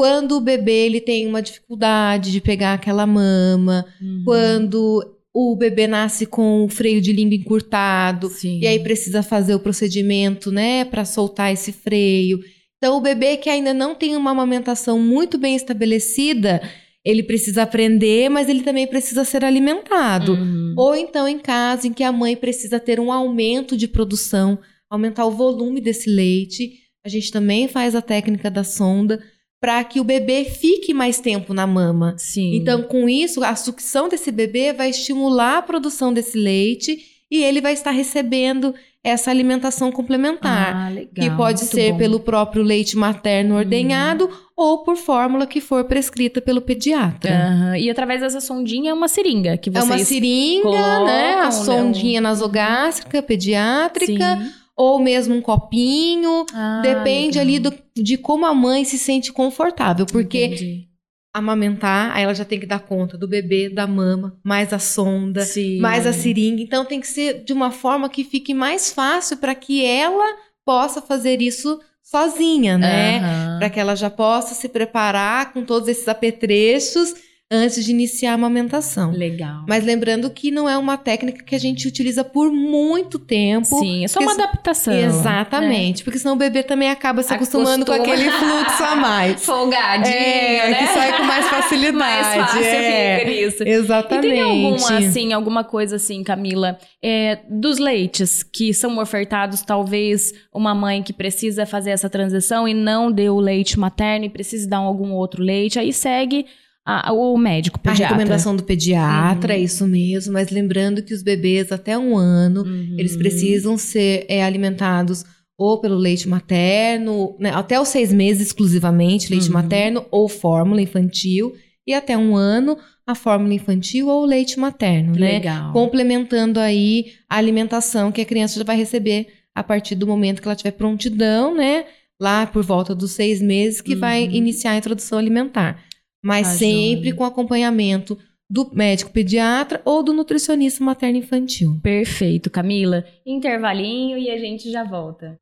quando 0.00 0.38
o 0.38 0.40
bebê 0.40 0.86
ele 0.86 0.98
tem 0.98 1.26
uma 1.26 1.42
dificuldade 1.42 2.32
de 2.32 2.40
pegar 2.40 2.72
aquela 2.72 3.06
mama, 3.06 3.84
uhum. 4.00 4.22
quando 4.24 5.04
o 5.30 5.54
bebê 5.54 5.86
nasce 5.86 6.24
com 6.24 6.64
o 6.64 6.70
freio 6.70 7.02
de 7.02 7.12
língua 7.12 7.36
encurtado 7.36 8.30
Sim. 8.30 8.60
e 8.62 8.66
aí 8.66 8.78
precisa 8.78 9.22
fazer 9.22 9.54
o 9.54 9.60
procedimento, 9.60 10.50
né, 10.50 10.86
para 10.86 11.04
soltar 11.04 11.52
esse 11.52 11.70
freio. 11.70 12.40
Então 12.78 12.96
o 12.96 13.00
bebê 13.02 13.36
que 13.36 13.50
ainda 13.50 13.74
não 13.74 13.94
tem 13.94 14.16
uma 14.16 14.30
amamentação 14.30 14.98
muito 14.98 15.36
bem 15.36 15.54
estabelecida, 15.54 16.62
ele 17.04 17.22
precisa 17.22 17.64
aprender, 17.64 18.30
mas 18.30 18.48
ele 18.48 18.62
também 18.62 18.86
precisa 18.86 19.22
ser 19.22 19.44
alimentado. 19.44 20.32
Uhum. 20.32 20.74
Ou 20.78 20.96
então 20.96 21.28
em 21.28 21.38
caso 21.38 21.88
em 21.88 21.92
que 21.92 22.02
a 22.02 22.10
mãe 22.10 22.34
precisa 22.34 22.80
ter 22.80 22.98
um 22.98 23.12
aumento 23.12 23.76
de 23.76 23.86
produção, 23.86 24.58
aumentar 24.88 25.26
o 25.26 25.30
volume 25.30 25.78
desse 25.78 26.08
leite, 26.08 26.72
a 27.04 27.08
gente 27.10 27.30
também 27.30 27.68
faz 27.68 27.94
a 27.94 28.00
técnica 28.00 28.50
da 28.50 28.64
sonda 28.64 29.20
para 29.60 29.84
que 29.84 30.00
o 30.00 30.04
bebê 30.04 30.44
fique 30.44 30.94
mais 30.94 31.20
tempo 31.20 31.52
na 31.52 31.66
mama. 31.66 32.14
Sim. 32.16 32.54
Então, 32.56 32.82
com 32.82 33.08
isso, 33.08 33.44
a 33.44 33.54
sucção 33.54 34.08
desse 34.08 34.32
bebê 34.32 34.72
vai 34.72 34.88
estimular 34.88 35.58
a 35.58 35.62
produção 35.62 36.12
desse 36.12 36.38
leite 36.38 36.98
e 37.30 37.44
ele 37.44 37.60
vai 37.60 37.74
estar 37.74 37.90
recebendo 37.90 38.74
essa 39.04 39.30
alimentação 39.30 39.92
complementar. 39.92 40.74
Ah, 40.74 40.88
legal. 40.88 41.10
Que 41.14 41.30
pode 41.30 41.60
ser 41.60 41.92
bom. 41.92 41.98
pelo 41.98 42.20
próprio 42.20 42.62
leite 42.62 42.96
materno 42.96 43.56
ordenhado 43.56 44.26
hum. 44.26 44.36
ou 44.56 44.78
por 44.78 44.96
fórmula 44.96 45.46
que 45.46 45.60
for 45.60 45.84
prescrita 45.84 46.40
pelo 46.40 46.60
pediatra. 46.60 47.30
Uhum. 47.30 47.76
E 47.76 47.88
através 47.88 48.20
dessa 48.20 48.40
sondinha 48.40 48.90
é 48.90 48.94
uma 48.94 49.08
seringa 49.08 49.56
que 49.56 49.70
vocês 49.70 49.90
É 49.90 49.94
uma 49.94 49.98
seringa, 49.98 51.04
né? 51.04 51.34
A 51.34 51.50
sondinha 51.50 52.20
nasogástrica 52.20 53.22
pediátrica. 53.22 54.38
Sim 54.38 54.59
ou 54.80 54.98
mesmo 54.98 55.34
um 55.34 55.42
copinho. 55.42 56.46
Ah, 56.54 56.80
depende 56.82 57.38
legal. 57.38 57.42
ali 57.42 57.58
do, 57.58 57.74
de 57.94 58.16
como 58.16 58.46
a 58.46 58.54
mãe 58.54 58.82
se 58.82 58.96
sente 58.96 59.30
confortável. 59.30 60.06
Porque 60.06 60.46
Entendi. 60.46 60.88
amamentar, 61.34 62.16
aí 62.16 62.24
ela 62.24 62.34
já 62.34 62.46
tem 62.46 62.58
que 62.58 62.64
dar 62.64 62.80
conta 62.80 63.18
do 63.18 63.28
bebê, 63.28 63.68
da 63.68 63.86
mama, 63.86 64.38
mais 64.42 64.72
a 64.72 64.78
sonda, 64.78 65.42
Sim. 65.42 65.80
mais 65.80 66.06
a 66.06 66.14
seringa. 66.14 66.62
Então 66.62 66.86
tem 66.86 66.98
que 66.98 67.08
ser 67.08 67.44
de 67.44 67.52
uma 67.52 67.70
forma 67.70 68.08
que 68.08 68.24
fique 68.24 68.54
mais 68.54 68.90
fácil 68.90 69.36
para 69.36 69.54
que 69.54 69.84
ela 69.84 70.24
possa 70.64 71.02
fazer 71.02 71.42
isso 71.42 71.78
sozinha, 72.02 72.78
né? 72.78 73.18
Uhum. 73.18 73.58
Para 73.58 73.68
que 73.68 73.78
ela 73.78 73.94
já 73.94 74.08
possa 74.08 74.54
se 74.54 74.66
preparar 74.66 75.52
com 75.52 75.62
todos 75.62 75.88
esses 75.88 76.08
apetrechos 76.08 77.14
antes 77.50 77.84
de 77.84 77.90
iniciar 77.90 78.30
a 78.30 78.34
amamentação. 78.34 79.10
Legal. 79.10 79.64
Mas 79.66 79.84
lembrando 79.84 80.30
que 80.30 80.52
não 80.52 80.68
é 80.68 80.78
uma 80.78 80.96
técnica 80.96 81.42
que 81.42 81.54
a 81.54 81.58
gente 81.58 81.88
utiliza 81.88 82.22
por 82.22 82.52
muito 82.52 83.18
tempo. 83.18 83.66
Sim, 83.80 84.04
é 84.04 84.08
só 84.08 84.20
uma 84.20 84.32
adaptação. 84.32 84.94
Exatamente, 84.94 85.98
né? 85.98 86.04
porque 86.04 86.18
senão 86.20 86.34
o 86.34 86.38
bebê 86.38 86.62
também 86.62 86.90
acaba 86.90 87.24
se 87.24 87.34
acostumando 87.34 87.82
Acostuma. 87.82 87.98
com 87.98 88.02
aquele 88.04 88.30
fluxo 88.30 88.84
a 88.84 88.94
mais. 88.94 89.42
Folgadinho, 89.44 90.14
é, 90.14 90.70
né? 90.70 90.74
que 90.78 90.86
sai 90.94 91.16
com 91.16 91.24
mais 91.24 91.46
facilidade. 91.50 91.96
mais 91.96 92.36
fácil 92.36 92.62
é. 92.62 93.18
fica 93.18 93.30
isso. 93.32 93.62
Exatamente. 93.64 94.26
E 94.26 94.30
tem 94.30 94.40
alguma, 94.40 94.98
assim, 94.98 95.32
alguma 95.32 95.64
coisa 95.64 95.96
assim, 95.96 96.22
Camila, 96.22 96.78
é, 97.02 97.40
dos 97.48 97.78
leites 97.78 98.44
que 98.44 98.72
são 98.72 98.96
ofertados, 98.98 99.62
talvez 99.62 100.32
uma 100.54 100.72
mãe 100.72 101.02
que 101.02 101.12
precisa 101.12 101.66
fazer 101.66 101.90
essa 101.90 102.08
transição 102.08 102.68
e 102.68 102.74
não 102.74 103.10
deu 103.10 103.34
o 103.34 103.40
leite 103.40 103.76
materno 103.76 104.26
e 104.26 104.30
precisa 104.30 104.68
dar 104.68 104.78
algum 104.78 105.12
outro 105.12 105.42
leite, 105.42 105.78
aí 105.78 105.92
segue 105.92 106.46
a, 106.84 107.12
o 107.12 107.36
médico, 107.36 107.78
pediatra. 107.78 108.04
A 108.04 108.08
recomendação 108.08 108.56
do 108.56 108.62
pediatra, 108.62 109.54
uhum. 109.54 109.62
isso 109.62 109.86
mesmo. 109.86 110.32
Mas 110.32 110.50
lembrando 110.50 111.02
que 111.02 111.14
os 111.14 111.22
bebês 111.22 111.70
até 111.70 111.96
um 111.96 112.16
ano, 112.16 112.62
uhum. 112.62 112.96
eles 112.98 113.16
precisam 113.16 113.76
ser 113.76 114.26
é, 114.28 114.42
alimentados 114.42 115.24
ou 115.58 115.78
pelo 115.78 115.96
leite 115.96 116.26
materno, 116.26 117.36
né, 117.38 117.50
até 117.50 117.78
os 117.78 117.88
seis 117.88 118.10
meses 118.10 118.46
exclusivamente, 118.46 119.30
leite 119.30 119.48
uhum. 119.48 119.52
materno 119.52 120.06
ou 120.10 120.28
fórmula 120.28 120.80
infantil. 120.80 121.52
E 121.86 121.92
até 121.92 122.16
um 122.16 122.36
ano, 122.36 122.78
a 123.06 123.14
fórmula 123.14 123.52
infantil 123.52 124.08
ou 124.08 124.22
o 124.22 124.26
leite 124.26 124.58
materno, 124.58 125.12
né? 125.12 125.32
Legal. 125.32 125.72
Complementando 125.72 126.60
aí 126.60 127.12
a 127.28 127.36
alimentação 127.36 128.12
que 128.12 128.20
a 128.20 128.24
criança 128.24 128.58
já 128.58 128.64
vai 128.64 128.76
receber 128.76 129.26
a 129.54 129.62
partir 129.62 129.96
do 129.96 130.06
momento 130.06 130.40
que 130.40 130.46
ela 130.46 130.54
tiver 130.54 130.70
prontidão, 130.72 131.54
né? 131.54 131.84
Lá 132.20 132.46
por 132.46 132.62
volta 132.62 132.94
dos 132.94 133.12
seis 133.12 133.42
meses, 133.42 133.80
que 133.80 133.96
vai 133.96 134.24
uhum. 134.24 134.32
iniciar 134.32 134.72
a 134.72 134.76
introdução 134.76 135.18
alimentar 135.18 135.82
mas 136.22 136.46
tá 136.46 136.54
sempre 136.54 137.12
com 137.12 137.24
acompanhamento 137.24 138.18
do 138.48 138.68
médico 138.72 139.12
pediatra 139.12 139.80
ou 139.84 140.02
do 140.02 140.12
nutricionista 140.12 140.82
materno-infantil. 140.82 141.78
Perfeito, 141.82 142.50
Camila. 142.50 143.04
Intervalinho 143.24 144.18
e 144.18 144.28
a 144.28 144.38
gente 144.38 144.70
já 144.70 144.82
volta. 144.82 145.38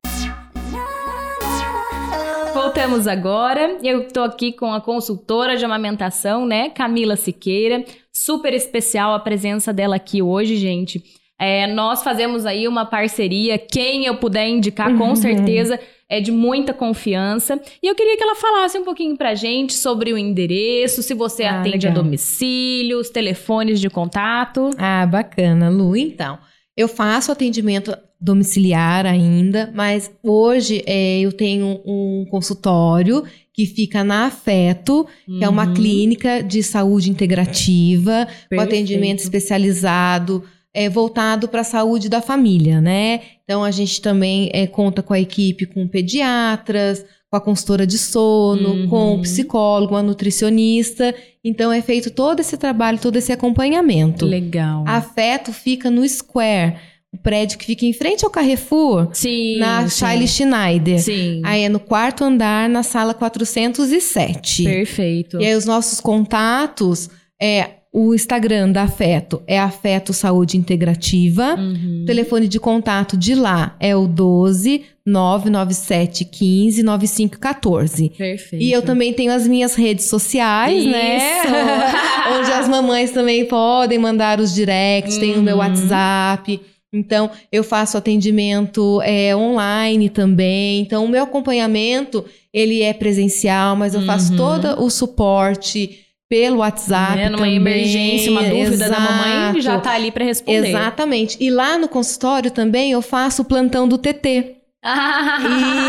Voltamos 2.53 3.07
agora. 3.07 3.77
Eu 3.81 4.01
estou 4.01 4.23
aqui 4.23 4.51
com 4.51 4.71
a 4.71 4.81
consultora 4.81 5.57
de 5.57 5.65
amamentação, 5.65 6.45
né, 6.45 6.69
Camila 6.69 7.15
Siqueira. 7.15 7.83
Super 8.13 8.53
especial 8.53 9.13
a 9.13 9.19
presença 9.19 9.73
dela 9.73 9.95
aqui 9.95 10.21
hoje, 10.21 10.55
gente. 10.55 11.03
É, 11.39 11.65
nós 11.67 12.03
fazemos 12.03 12.45
aí 12.45 12.67
uma 12.67 12.85
parceria. 12.85 13.57
Quem 13.57 14.05
eu 14.05 14.17
puder 14.17 14.47
indicar, 14.47 14.95
com 14.97 15.15
certeza 15.15 15.79
é 16.09 16.19
de 16.19 16.31
muita 16.31 16.73
confiança. 16.73 17.61
E 17.81 17.87
eu 17.87 17.93
queria 17.93 18.17
que 18.17 18.23
ela 18.23 18.35
falasse 18.35 18.77
um 18.77 18.83
pouquinho 18.83 19.15
pra 19.15 19.35
gente 19.35 19.73
sobre 19.73 20.11
o 20.11 20.17
endereço, 20.17 21.03
se 21.03 21.13
você 21.13 21.43
ah, 21.43 21.59
atende 21.59 21.85
legal. 21.85 21.91
a 21.91 22.03
domicílio, 22.03 22.99
os 22.99 23.09
telefones 23.09 23.79
de 23.79 23.89
contato. 23.89 24.71
Ah, 24.77 25.05
bacana, 25.05 25.69
Lu. 25.69 25.95
Então, 25.95 26.39
eu 26.75 26.87
faço 26.87 27.31
atendimento 27.31 27.95
domiciliar 28.19 29.05
ainda, 29.05 29.71
mas 29.73 30.11
hoje 30.21 30.83
é, 30.85 31.19
eu 31.21 31.31
tenho 31.31 31.79
um 31.85 32.25
consultório 32.29 33.23
que 33.53 33.65
fica 33.65 34.03
na 34.03 34.25
Afeto, 34.25 35.07
uhum. 35.27 35.37
que 35.37 35.43
é 35.43 35.49
uma 35.49 35.67
uhum. 35.67 35.73
clínica 35.73 36.41
de 36.41 36.61
saúde 36.63 37.09
integrativa, 37.09 38.25
Perfeito. 38.25 38.55
com 38.55 38.59
atendimento 38.61 39.19
especializado, 39.19 40.43
é, 40.73 40.89
voltado 40.89 41.47
para 41.47 41.61
a 41.61 41.65
saúde 41.65 42.09
da 42.09 42.21
família, 42.21 42.79
né? 42.79 43.21
Então 43.43 43.63
a 43.63 43.71
gente 43.71 44.01
também 44.01 44.49
é, 44.53 44.67
conta 44.67 45.01
com 45.01 45.13
a 45.13 45.19
equipe 45.19 45.65
com 45.65 45.87
pediatras, 45.87 47.03
com 47.29 47.37
a 47.37 47.41
consultora 47.41 47.85
de 47.85 47.97
sono, 47.97 48.69
uhum. 48.69 48.87
com 48.87 49.15
o 49.15 49.21
psicólogo, 49.21 49.95
a 49.95 50.03
nutricionista. 50.03 51.13
Então 51.43 51.71
é 51.71 51.81
feito 51.81 52.11
todo 52.11 52.39
esse 52.39 52.57
trabalho, 52.57 52.99
todo 52.99 53.17
esse 53.17 53.31
acompanhamento. 53.31 54.25
Legal. 54.25 54.83
A 54.87 54.97
Afeto 54.97 55.51
fica 55.51 55.89
no 55.89 56.07
Square 56.07 56.77
o 57.11 57.17
prédio 57.17 57.57
que 57.57 57.65
fica 57.65 57.85
em 57.85 57.93
frente 57.93 58.23
ao 58.23 58.29
Carrefour, 58.29 59.09
sim, 59.13 59.57
na 59.57 59.87
Charlie 59.89 60.27
Schneider. 60.27 61.01
Sim. 61.01 61.41
Aí 61.43 61.63
é 61.63 61.69
no 61.69 61.79
quarto 61.79 62.23
andar, 62.23 62.69
na 62.69 62.83
sala 62.83 63.15
407. 63.15 64.63
Perfeito. 64.63 65.41
E 65.41 65.45
aí 65.45 65.55
os 65.55 65.65
nossos 65.65 65.99
contatos 65.99 67.09
é 67.41 67.78
o 67.91 68.13
Instagram 68.13 68.71
da 68.71 68.83
Afeto 68.83 69.41
é 69.47 69.59
Afeto 69.59 70.13
Saúde 70.13 70.57
Integrativa. 70.57 71.55
Uhum. 71.55 72.01
O 72.03 72.05
telefone 72.05 72.47
de 72.47 72.59
contato 72.59 73.17
de 73.17 73.33
lá 73.33 73.75
é 73.79 73.95
o 73.95 74.07
12 74.07 74.83
997 75.03 76.25
15 76.25 76.83
9514. 76.83 78.09
Perfeito. 78.09 78.63
E 78.63 78.71
eu 78.71 78.83
também 78.83 79.11
tenho 79.11 79.31
as 79.31 79.47
minhas 79.47 79.73
redes 79.73 80.05
sociais, 80.05 80.85
né? 80.85 81.17
Isso. 81.17 81.51
né? 81.51 81.93
Onde 82.39 82.51
as 82.51 82.69
mamães 82.69 83.09
também 83.09 83.45
podem 83.45 83.97
mandar 83.97 84.39
os 84.39 84.53
directs, 84.53 85.15
uhum. 85.15 85.19
tem 85.19 85.37
o 85.37 85.41
meu 85.41 85.55
uhum. 85.55 85.61
WhatsApp. 85.61 86.61
Então, 86.93 87.29
eu 87.51 87.63
faço 87.63 87.97
atendimento 87.97 89.01
é, 89.03 89.35
online 89.35 90.09
também. 90.09 90.81
Então, 90.81 91.05
o 91.05 91.09
meu 91.09 91.23
acompanhamento, 91.23 92.23
ele 92.53 92.83
é 92.83 92.93
presencial, 92.93 93.75
mas 93.75 93.95
eu 93.95 94.01
faço 94.03 94.31
uhum. 94.31 94.37
todo 94.37 94.83
o 94.83 94.89
suporte 94.91 96.05
pelo 96.29 96.57
WhatsApp 96.57 97.19
é, 97.19 97.25
numa 97.25 97.39
também. 97.39 97.55
emergência, 97.55 98.31
uma 98.31 98.43
dúvida 98.43 98.85
Exato. 98.85 98.91
da 98.91 98.99
mamãe, 98.99 99.61
já 99.61 99.79
tá 99.79 99.93
ali 99.93 100.11
para 100.11 100.23
responder. 100.23 100.69
Exatamente. 100.69 101.35
E 101.39 101.49
lá 101.49 101.77
no 101.77 101.87
consultório 101.89 102.51
também 102.51 102.91
eu 102.91 103.01
faço 103.01 103.41
o 103.41 103.45
plantão 103.45 103.87
do 103.87 103.97
TT. 103.97 104.57
Ah, 104.81 105.39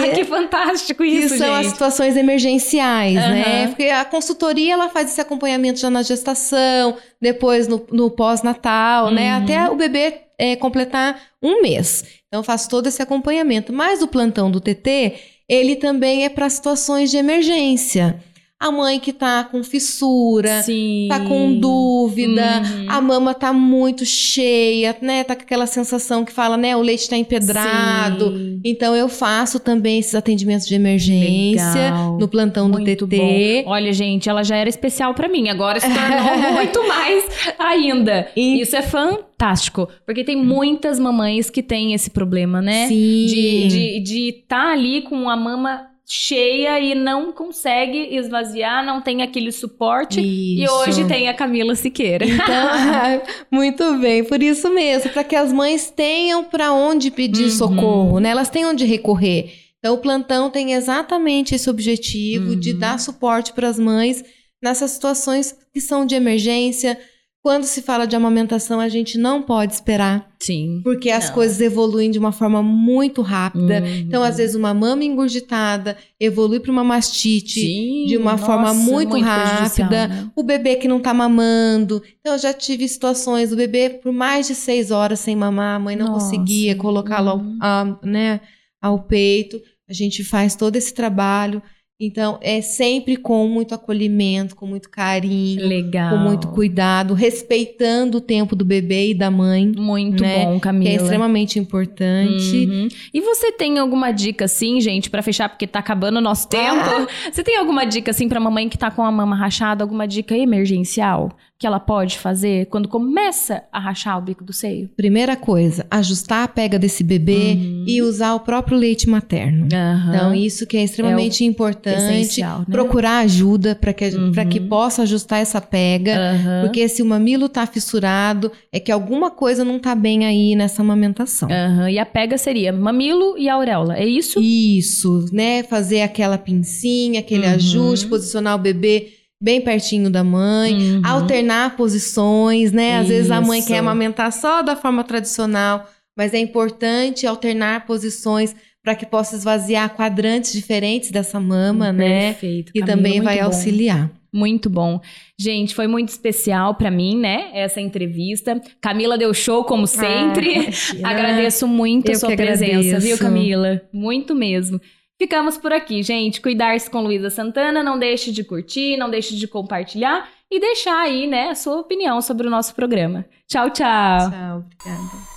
e 0.06 0.10
que 0.16 0.24
fantástico 0.24 1.04
isso, 1.04 1.34
Que 1.34 1.38
são 1.38 1.54
gente. 1.54 1.66
as 1.66 1.72
situações 1.72 2.16
emergenciais, 2.16 3.14
uhum. 3.14 3.30
né? 3.30 3.66
Porque 3.68 3.84
a 3.84 4.04
consultoria, 4.04 4.72
ela 4.72 4.88
faz 4.88 5.10
esse 5.10 5.20
acompanhamento 5.20 5.78
já 5.78 5.90
na 5.90 6.02
gestação, 6.02 6.96
depois 7.20 7.68
no, 7.68 7.86
no 7.92 8.10
pós-natal, 8.10 9.10
né? 9.10 9.34
uhum. 9.34 9.44
né? 9.44 9.44
Até 9.44 9.70
o 9.70 9.76
bebê 9.76 10.14
é, 10.38 10.56
completar 10.56 11.20
um 11.40 11.60
mês. 11.62 12.04
Então, 12.26 12.40
eu 12.40 12.44
faço 12.44 12.68
todo 12.68 12.86
esse 12.86 13.00
acompanhamento. 13.00 13.72
Mas 13.72 14.02
o 14.02 14.08
plantão 14.08 14.50
do 14.50 14.58
TT, 14.58 15.14
ele 15.48 15.76
também 15.76 16.24
é 16.24 16.28
para 16.28 16.48
situações 16.48 17.10
de 17.10 17.18
emergência 17.18 18.20
a 18.60 18.70
mãe 18.70 19.00
que 19.00 19.10
tá 19.10 19.42
com 19.42 19.64
fissura, 19.64 20.62
Sim. 20.62 21.06
tá 21.08 21.18
com 21.20 21.58
dúvida, 21.58 22.60
uhum. 22.60 22.86
a 22.90 23.00
mama 23.00 23.32
tá 23.32 23.54
muito 23.54 24.04
cheia, 24.04 24.94
né? 25.00 25.24
Tá 25.24 25.34
com 25.34 25.40
aquela 25.40 25.64
sensação 25.64 26.26
que 26.26 26.30
fala, 26.30 26.58
né? 26.58 26.76
O 26.76 26.82
leite 26.82 27.08
tá 27.08 27.16
empedrado. 27.16 28.36
Sim. 28.36 28.60
Então 28.62 28.94
eu 28.94 29.08
faço 29.08 29.58
também 29.58 29.98
esses 29.98 30.14
atendimentos 30.14 30.66
de 30.66 30.74
emergência 30.74 31.72
Legal. 31.72 32.18
no 32.18 32.28
plantão 32.28 32.68
muito 32.68 33.06
do 33.06 33.08
TT. 33.08 33.62
Bom. 33.64 33.70
Olha, 33.70 33.94
gente, 33.94 34.28
ela 34.28 34.42
já 34.42 34.56
era 34.56 34.68
especial 34.68 35.14
para 35.14 35.26
mim, 35.26 35.48
agora 35.48 35.80
se 35.80 35.88
tornou 35.88 36.52
muito 36.52 36.86
mais 36.86 37.24
ainda. 37.58 38.28
E... 38.36 38.60
Isso 38.60 38.76
é 38.76 38.82
fantástico, 38.82 39.88
porque 40.04 40.22
tem 40.22 40.36
muitas 40.36 40.98
mamães 40.98 41.48
que 41.48 41.62
têm 41.62 41.94
esse 41.94 42.10
problema, 42.10 42.60
né? 42.60 42.88
Sim. 42.88 43.24
De 43.24 43.38
estar 43.38 43.68
de, 43.70 44.00
de 44.00 44.32
tá 44.46 44.72
ali 44.72 45.00
com 45.00 45.30
a 45.30 45.36
mama 45.36 45.89
cheia 46.12 46.80
e 46.80 46.92
não 46.92 47.30
consegue 47.30 48.16
esvaziar, 48.16 48.84
não 48.84 49.00
tem 49.00 49.22
aquele 49.22 49.52
suporte. 49.52 50.20
Isso. 50.20 50.60
E 50.60 50.68
hoje 50.68 51.06
tem 51.06 51.28
a 51.28 51.34
Camila 51.34 51.76
Siqueira. 51.76 52.24
Então, 52.24 52.42
muito 53.48 53.96
bem, 53.98 54.24
por 54.24 54.42
isso 54.42 54.68
mesmo, 54.70 55.10
para 55.12 55.22
que 55.22 55.36
as 55.36 55.52
mães 55.52 55.88
tenham 55.88 56.42
para 56.42 56.72
onde 56.72 57.12
pedir 57.12 57.44
uhum. 57.44 57.50
socorro, 57.50 58.18
né? 58.18 58.30
Elas 58.30 58.50
têm 58.50 58.66
onde 58.66 58.84
recorrer. 58.84 59.52
Então, 59.78 59.94
o 59.94 59.98
plantão 59.98 60.50
tem 60.50 60.72
exatamente 60.72 61.54
esse 61.54 61.70
objetivo 61.70 62.50
uhum. 62.50 62.58
de 62.58 62.74
dar 62.74 62.98
suporte 62.98 63.52
para 63.52 63.68
as 63.68 63.78
mães 63.78 64.24
nessas 64.60 64.90
situações 64.90 65.56
que 65.72 65.80
são 65.80 66.04
de 66.04 66.16
emergência, 66.16 66.98
quando 67.42 67.64
se 67.64 67.80
fala 67.80 68.06
de 68.06 68.14
amamentação, 68.14 68.78
a 68.80 68.88
gente 68.88 69.16
não 69.16 69.40
pode 69.40 69.72
esperar. 69.72 70.30
Sim. 70.38 70.82
Porque 70.84 71.08
as 71.10 71.28
não. 71.28 71.34
coisas 71.34 71.58
evoluem 71.58 72.10
de 72.10 72.18
uma 72.18 72.32
forma 72.32 72.62
muito 72.62 73.22
rápida. 73.22 73.80
Uhum. 73.80 73.96
Então, 73.96 74.22
às 74.22 74.36
vezes, 74.36 74.54
uma 74.54 74.74
mama 74.74 75.04
engurgitada 75.04 75.96
evolui 76.18 76.60
para 76.60 76.70
uma 76.70 76.84
mastite 76.84 77.60
Sim, 77.60 78.04
de 78.06 78.18
uma 78.18 78.32
nossa, 78.32 78.44
forma 78.44 78.74
muito, 78.74 79.10
muito 79.10 79.24
rápida. 79.24 80.08
Né? 80.08 80.30
O 80.36 80.42
bebê 80.42 80.76
que 80.76 80.86
não 80.86 80.98
está 80.98 81.14
mamando. 81.14 82.02
Então, 82.20 82.34
eu 82.34 82.38
já 82.38 82.52
tive 82.52 82.86
situações, 82.86 83.52
o 83.52 83.56
bebê 83.56 83.88
por 83.88 84.12
mais 84.12 84.46
de 84.46 84.54
seis 84.54 84.90
horas 84.90 85.20
sem 85.20 85.34
mamar, 85.34 85.76
a 85.76 85.78
mãe 85.78 85.96
não 85.96 86.08
nossa. 86.08 86.26
conseguia 86.26 86.76
colocá-lo 86.76 87.36
uhum. 87.36 87.58
ao, 87.58 88.00
né, 88.02 88.40
ao 88.82 89.02
peito. 89.04 89.58
A 89.88 89.94
gente 89.94 90.22
faz 90.22 90.54
todo 90.54 90.76
esse 90.76 90.92
trabalho. 90.92 91.62
Então, 92.00 92.38
é 92.40 92.62
sempre 92.62 93.14
com 93.14 93.46
muito 93.46 93.74
acolhimento, 93.74 94.56
com 94.56 94.66
muito 94.66 94.88
carinho, 94.88 95.68
Legal. 95.68 96.10
com 96.10 96.16
muito 96.16 96.48
cuidado, 96.48 97.12
respeitando 97.12 98.16
o 98.16 98.20
tempo 98.22 98.56
do 98.56 98.64
bebê 98.64 99.10
e 99.10 99.14
da 99.14 99.30
mãe. 99.30 99.70
Muito 99.76 100.22
né? 100.22 100.46
bom, 100.46 100.58
Camila. 100.58 100.84
Que 100.84 100.96
é 100.96 100.96
extremamente 100.96 101.58
importante. 101.58 102.66
Uhum. 102.66 102.88
E 103.12 103.20
você 103.20 103.52
tem 103.52 103.78
alguma 103.78 104.12
dica, 104.12 104.46
assim, 104.46 104.80
gente, 104.80 105.10
para 105.10 105.20
fechar, 105.20 105.50
porque 105.50 105.66
tá 105.66 105.80
acabando 105.80 106.16
o 106.16 106.22
nosso 106.22 106.48
tempo? 106.48 106.80
Ah. 106.80 107.06
Você 107.30 107.42
tem 107.42 107.56
alguma 107.56 107.84
dica, 107.84 108.10
assim, 108.10 108.28
pra 108.28 108.40
mamãe 108.40 108.68
que 108.68 108.78
tá 108.78 108.90
com 108.90 109.02
a 109.02 109.10
mama 109.10 109.36
rachada, 109.36 109.84
alguma 109.84 110.06
dica 110.06 110.36
emergencial? 110.36 111.36
Que 111.60 111.66
ela 111.66 111.78
pode 111.78 112.18
fazer 112.18 112.66
quando 112.70 112.88
começa 112.88 113.62
a 113.70 113.78
rachar 113.78 114.16
o 114.16 114.22
bico 114.22 114.42
do 114.42 114.50
seio? 114.50 114.88
Primeira 114.96 115.36
coisa, 115.36 115.86
ajustar 115.90 116.44
a 116.44 116.48
pega 116.48 116.78
desse 116.78 117.04
bebê 117.04 117.52
uhum. 117.52 117.84
e 117.86 118.00
usar 118.00 118.32
o 118.32 118.40
próprio 118.40 118.78
leite 118.78 119.06
materno. 119.06 119.64
Uhum. 119.70 120.08
Então, 120.08 120.34
isso 120.34 120.66
que 120.66 120.78
é 120.78 120.82
extremamente 120.82 121.44
é 121.44 121.46
importante. 121.46 122.40
Né? 122.40 122.64
Procurar 122.70 123.18
ajuda 123.18 123.74
para 123.74 123.92
que, 123.92 124.06
uhum. 124.06 124.32
que 124.48 124.58
possa 124.58 125.02
ajustar 125.02 125.40
essa 125.40 125.60
pega. 125.60 126.16
Porque 126.62 126.88
se 126.88 127.02
o 127.02 127.04
mamilo 127.04 127.46
tá 127.46 127.66
fissurado, 127.66 128.50
é 128.72 128.80
que 128.80 128.90
alguma 128.90 129.30
coisa 129.30 129.62
não 129.62 129.78
tá 129.78 129.94
bem 129.94 130.24
aí 130.24 130.56
nessa 130.56 130.80
amamentação. 130.80 131.50
E 131.90 131.98
a 131.98 132.06
pega 132.06 132.38
seria 132.38 132.72
mamilo 132.72 133.36
e 133.36 133.50
auréola, 133.50 133.98
é 133.98 134.06
isso? 134.06 134.40
Isso, 134.40 135.26
né? 135.30 135.62
Fazer 135.64 136.00
aquela 136.00 136.38
pincinha, 136.38 137.20
aquele 137.20 137.44
uhum. 137.46 137.52
ajuste, 137.52 138.06
posicionar 138.06 138.54
o 138.54 138.58
bebê 138.58 139.19
bem 139.40 139.60
pertinho 139.60 140.10
da 140.10 140.22
mãe, 140.22 140.74
uhum. 140.74 141.02
alternar 141.04 141.76
posições, 141.76 142.72
né? 142.72 142.98
Às 142.98 143.04
Isso. 143.04 143.14
vezes 143.14 143.30
a 143.30 143.40
mãe 143.40 143.62
quer 143.62 143.78
amamentar 143.78 144.30
só 144.32 144.62
da 144.62 144.76
forma 144.76 145.02
tradicional, 145.02 145.88
mas 146.16 146.34
é 146.34 146.38
importante 146.38 147.26
alternar 147.26 147.86
posições 147.86 148.54
para 148.82 148.94
que 148.94 149.06
possa 149.06 149.36
esvaziar 149.36 149.94
quadrantes 149.94 150.52
diferentes 150.52 151.10
dessa 151.10 151.38
mama, 151.38 151.92
né? 151.92 152.32
Perfeito. 152.32 152.72
E 152.74 152.82
também 152.82 153.20
vai 153.20 153.38
bom. 153.38 153.44
auxiliar. 153.44 154.10
Muito 154.32 154.70
bom. 154.70 155.00
Gente, 155.38 155.74
foi 155.74 155.86
muito 155.86 156.10
especial 156.10 156.74
para 156.74 156.90
mim, 156.90 157.18
né? 157.18 157.50
Essa 157.52 157.80
entrevista. 157.80 158.60
Camila 158.80 159.18
deu 159.18 159.34
show, 159.34 159.64
como 159.64 159.84
ah, 159.84 159.86
sempre. 159.88 160.68
Ah, 161.02 161.10
Agradeço 161.10 161.66
muito 161.66 162.08
Eu 162.08 162.16
a 162.16 162.18
sua 162.18 162.36
presença, 162.36 162.78
agradeço. 162.78 163.06
viu, 163.06 163.18
Camila? 163.18 163.82
Muito 163.92 164.34
mesmo. 164.34 164.80
Ficamos 165.20 165.58
por 165.58 165.70
aqui, 165.70 166.02
gente. 166.02 166.40
Cuidar-se 166.40 166.88
com 166.88 167.02
Luísa 167.02 167.28
Santana. 167.28 167.82
Não 167.82 167.98
deixe 167.98 168.32
de 168.32 168.42
curtir, 168.42 168.96
não 168.96 169.10
deixe 169.10 169.36
de 169.36 169.46
compartilhar 169.46 170.26
e 170.50 170.58
deixar 170.58 170.98
aí, 170.98 171.26
né, 171.26 171.50
a 171.50 171.54
sua 171.54 171.76
opinião 171.76 172.22
sobre 172.22 172.46
o 172.46 172.50
nosso 172.50 172.74
programa. 172.74 173.26
Tchau, 173.46 173.68
tchau. 173.68 174.30
Tchau, 174.30 174.64
obrigada. 174.64 175.29